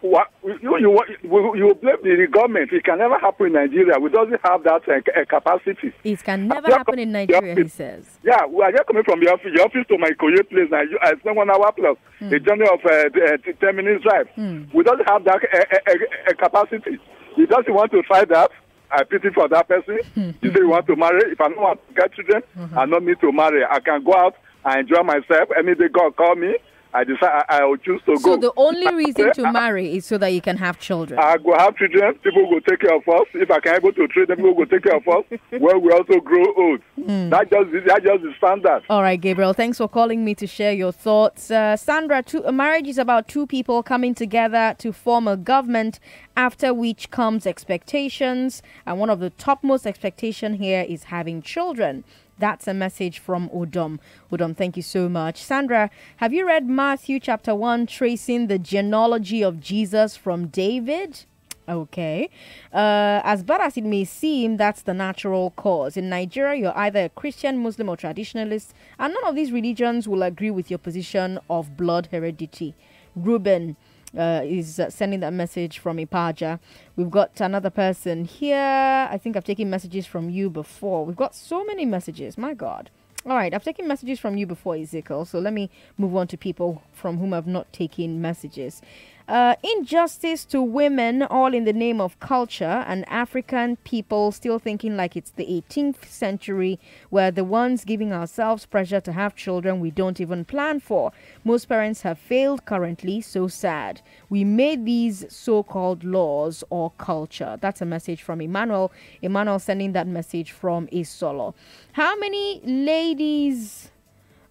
[0.00, 2.70] What, you, you, you, you blame the government.
[2.72, 3.98] It can never happen in Nigeria.
[3.98, 5.92] We doesn't have that uh, capacity.
[6.04, 8.04] It can never happen in Nigeria, he says.
[8.22, 10.82] Yeah, we are just coming from your office, your office to my Koye place now.
[10.82, 14.28] You, I spend one hour plus a journey of uh, uh, 10 minutes drive.
[14.72, 16.98] We don't have that uh, uh, uh, uh, capacity.
[17.34, 18.50] He doesn't want to try that.
[18.90, 19.98] I pity for that person.
[20.40, 21.32] You say you want to marry.
[21.32, 22.42] If I don't want to get children,
[22.76, 23.64] I don't need to marry.
[23.68, 24.34] I can go out
[24.64, 25.48] and enjoy myself.
[25.58, 26.54] Any day God call me,
[26.94, 28.34] I decide I, I will choose to So go.
[28.34, 31.20] So the only reason to marry is so that you can have children.
[31.20, 32.14] I go have children.
[32.22, 33.26] People will take care of us.
[33.34, 35.24] If I can able to train them, people will take care of us.
[35.50, 36.80] when we also grow old.
[36.96, 38.82] That just that just the standard.
[38.88, 41.50] All right, Gabriel, thanks for calling me to share your thoughts.
[41.50, 46.00] Uh, Sandra, two, a marriage is about two people coming together to form a government,
[46.36, 48.62] after which comes expectations.
[48.86, 52.04] And one of the topmost expectation here is having children.
[52.38, 53.98] That's a message from Udom.
[54.30, 55.42] Udom, thank you so much.
[55.42, 61.24] Sandra, have you read Matthew chapter 1, tracing the genealogy of Jesus from David?
[61.68, 62.30] Okay.
[62.72, 65.96] Uh, as bad as it may seem, that's the natural cause.
[65.96, 68.68] In Nigeria, you're either a Christian, Muslim, or traditionalist,
[68.98, 72.74] and none of these religions will agree with your position of blood heredity.
[73.14, 73.76] Ruben
[74.16, 76.58] uh, is uh, sending that message from Ipaja.
[76.96, 79.08] We've got another person here.
[79.10, 81.04] I think I've taken messages from you before.
[81.04, 82.38] We've got so many messages.
[82.38, 82.90] My God.
[83.26, 85.24] All right, I've taken messages from you before, Ezekiel.
[85.24, 88.80] So let me move on to people from whom I've not taken messages.
[89.28, 94.96] Uh, injustice to women, all in the name of culture, and African people still thinking
[94.96, 99.90] like it's the 18th century, where the ones giving ourselves pressure to have children we
[99.90, 101.12] don't even plan for.
[101.44, 104.00] Most parents have failed currently, so sad.
[104.30, 107.58] We made these so called laws or culture.
[107.60, 108.90] That's a message from Emmanuel.
[109.20, 111.52] Emmanuel sending that message from Isolo.
[111.92, 113.90] How many ladies?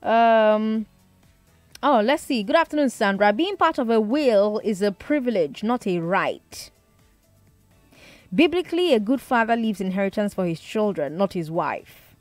[0.03, 0.85] Um,
[1.83, 2.41] Oh, let's see.
[2.41, 3.31] Good afternoon, Sandra.
[3.31, 6.71] Being part of a will is a privilege, not a right.
[8.33, 12.15] Biblically, a good father leaves inheritance for his children, not his wife.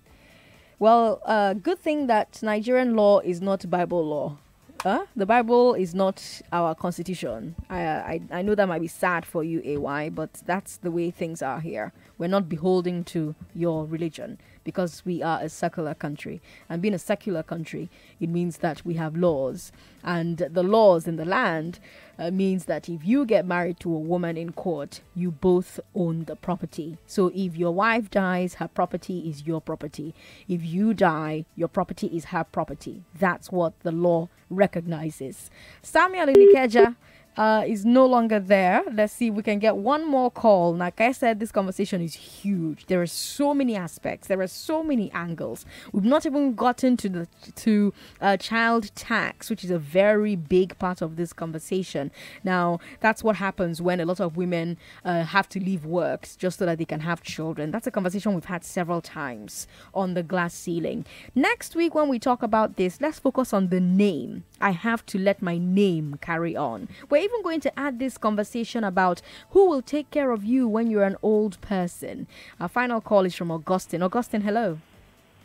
[0.79, 4.37] Well, uh, good thing that Nigerian law is not Bible law.
[4.83, 5.07] Huh?
[5.17, 7.57] The Bible is not our constitution.
[7.71, 11.11] I, I I know that might be sad for you, AY, but that's the way
[11.11, 11.93] things are here.
[12.19, 16.43] We're not beholden to your religion because we are a secular country.
[16.69, 17.89] And being a secular country,
[18.21, 19.71] it means that we have laws.
[20.03, 21.79] And the laws in the land
[22.19, 26.25] uh, means that if you get married to a woman in court, you both own
[26.25, 26.99] the property.
[27.07, 30.15] So if your wife dies, her property is your property.
[30.49, 33.05] If you die, your property is her property.
[33.17, 35.49] That's what the law recognizes.
[35.83, 36.97] Samuel in Ikeja
[37.37, 38.83] uh, is no longer there.
[38.93, 40.75] Let's see if we can get one more call.
[40.75, 42.87] Like I said, this conversation is huge.
[42.87, 44.29] There are so many aspects.
[44.29, 45.67] There are so many angles.
[45.93, 50.79] We've not even gotten to the to uh, child tax, which is a very big
[50.79, 52.11] part of this conversation.
[52.43, 56.59] Now, that's what happens when a lot of women uh, have to leave work just
[56.59, 57.71] so that they can have children.
[57.71, 61.05] That's a conversation we've had several times on the glass ceiling.
[61.35, 64.45] Next week, when we talk about this, let's focus on the name.
[64.61, 66.89] I have to let my name carry on.
[67.11, 69.21] We're even going to add this conversation about
[69.51, 72.27] who will take care of you when you're an old person.
[72.61, 74.03] Our final call is from Augustine.
[74.03, 74.79] Augustine, hello.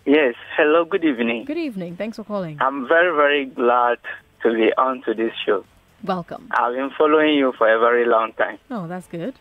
[0.05, 1.45] Yes, hello, good evening.
[1.45, 1.95] Good evening.
[1.95, 2.57] Thanks for calling.
[2.61, 3.97] I'm very, very glad
[4.43, 5.65] to be on to this show.
[6.03, 6.49] Welcome.
[6.51, 8.57] I've been following you for a very long time.
[8.69, 9.35] Oh, that's good.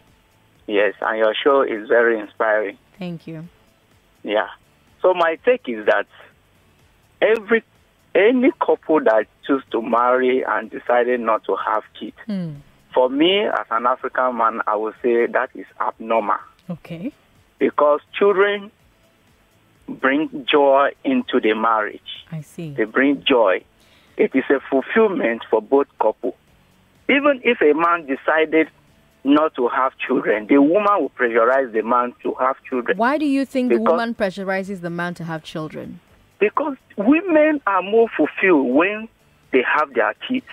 [0.66, 2.78] Yes, and your show is very inspiring.
[2.99, 3.49] Thank you.
[4.22, 4.49] Yeah.
[5.03, 6.07] So my take is that
[7.20, 7.64] every
[8.14, 12.53] any couple that choose to marry and decided not to have kids, Hmm.
[12.95, 16.39] for me, as an African man, I would say that is abnormal
[16.69, 17.13] Okay.
[17.59, 18.71] because children
[19.89, 22.11] bring joy into the marriage.
[22.31, 22.71] I see.
[22.75, 23.65] They bring joy.
[24.17, 26.37] It is a fulfillment for both couple.
[27.09, 28.69] Even if a man decided
[29.25, 32.97] not to have children, the woman will pressurize the man to have children.
[32.97, 35.99] Why do you think the woman pressurizes the man to have children?
[36.39, 39.09] Because women are more fulfilled when
[39.53, 40.47] they have their kids.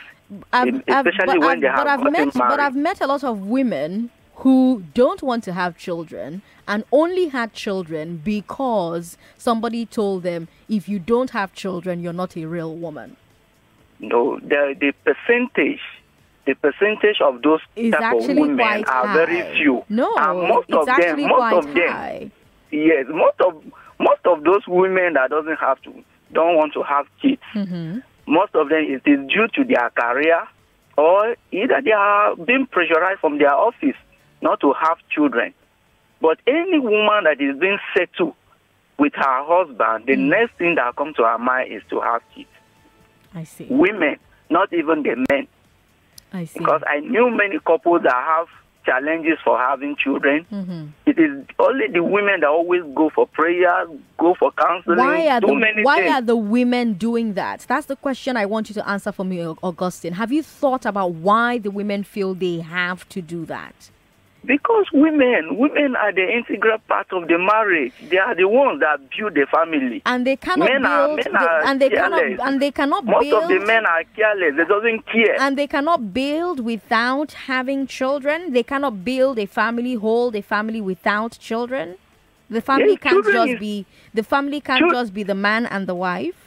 [0.51, 2.59] I've, I've- especially but when I've, they have but I've met, but.
[2.59, 7.53] I've met a lot of women who don't want to have children and only had
[7.53, 13.15] children because somebody told them if you don't have children, you're not a real woman.
[13.99, 15.79] No, the the percentage,
[16.45, 19.83] the percentage of those Is type of women quite are very few.
[19.89, 22.31] No, and most it's of actually them, most quite of them, high.
[22.71, 23.63] yes, most of
[23.99, 25.91] most of those women that doesn't have to,
[26.33, 27.41] don't want to have kids.
[27.55, 27.99] Mm-hmm.
[28.27, 30.45] Most of them it is due to their career,
[30.97, 33.95] or either they are being pressurized from their office
[34.41, 35.53] not to have children.
[36.21, 38.35] But any woman that is being settled
[38.97, 40.29] with her husband, the Mm.
[40.29, 42.49] next thing that comes to her mind is to have kids.
[43.33, 43.67] I see.
[43.69, 44.17] Women,
[44.49, 45.47] not even the men.
[46.33, 46.59] I see.
[46.59, 48.47] Because I knew many couples that have
[48.87, 50.45] challenges for having children.
[50.51, 50.85] Mm-hmm.
[51.05, 53.85] It is only the women that always go for prayer,
[54.17, 56.13] go for counseling, Why are the why things.
[56.13, 57.65] are the women doing that?
[57.67, 60.13] That's the question I want you to answer for me, Augustine.
[60.13, 63.91] Have you thought about why the women feel they have to do that?
[64.47, 67.91] Because women, women are the integral part of the marriage.
[68.09, 70.01] They are the ones that build the family.
[70.05, 72.19] And they cannot men are, build men the- are and they careless.
[72.37, 74.53] cannot and they cannot Most build of the men are careless.
[74.55, 75.35] They doesn't care.
[75.41, 78.53] and they cannot build without having children.
[78.53, 81.95] They cannot build a family, hold a family without children.
[82.49, 85.85] The family Yes, can't just is- be the family can't just be the man and
[85.87, 86.46] the wife.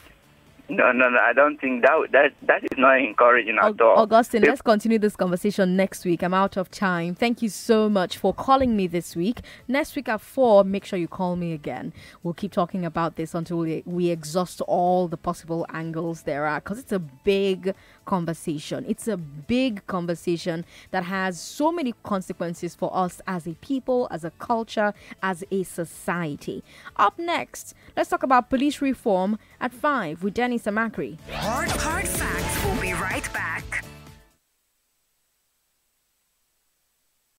[0.71, 1.19] No, no, no.
[1.19, 3.97] I don't think that that that is not encouraging at all.
[3.97, 6.23] Augustine, let's continue this conversation next week.
[6.23, 7.13] I'm out of time.
[7.13, 9.41] Thank you so much for calling me this week.
[9.67, 11.93] Next week at 4, make sure you call me again.
[12.23, 16.59] We'll keep talking about this until we, we exhaust all the possible angles there are
[16.61, 17.75] because it's a big
[18.05, 18.85] conversation.
[18.87, 24.23] It's a big conversation that has so many consequences for us as a people, as
[24.23, 26.63] a culture, as a society.
[26.97, 31.19] Up next, let's talk about police reform at 5 with Denny Samakri.
[31.31, 32.65] Hard, hard facts.
[32.65, 33.85] We'll be right back.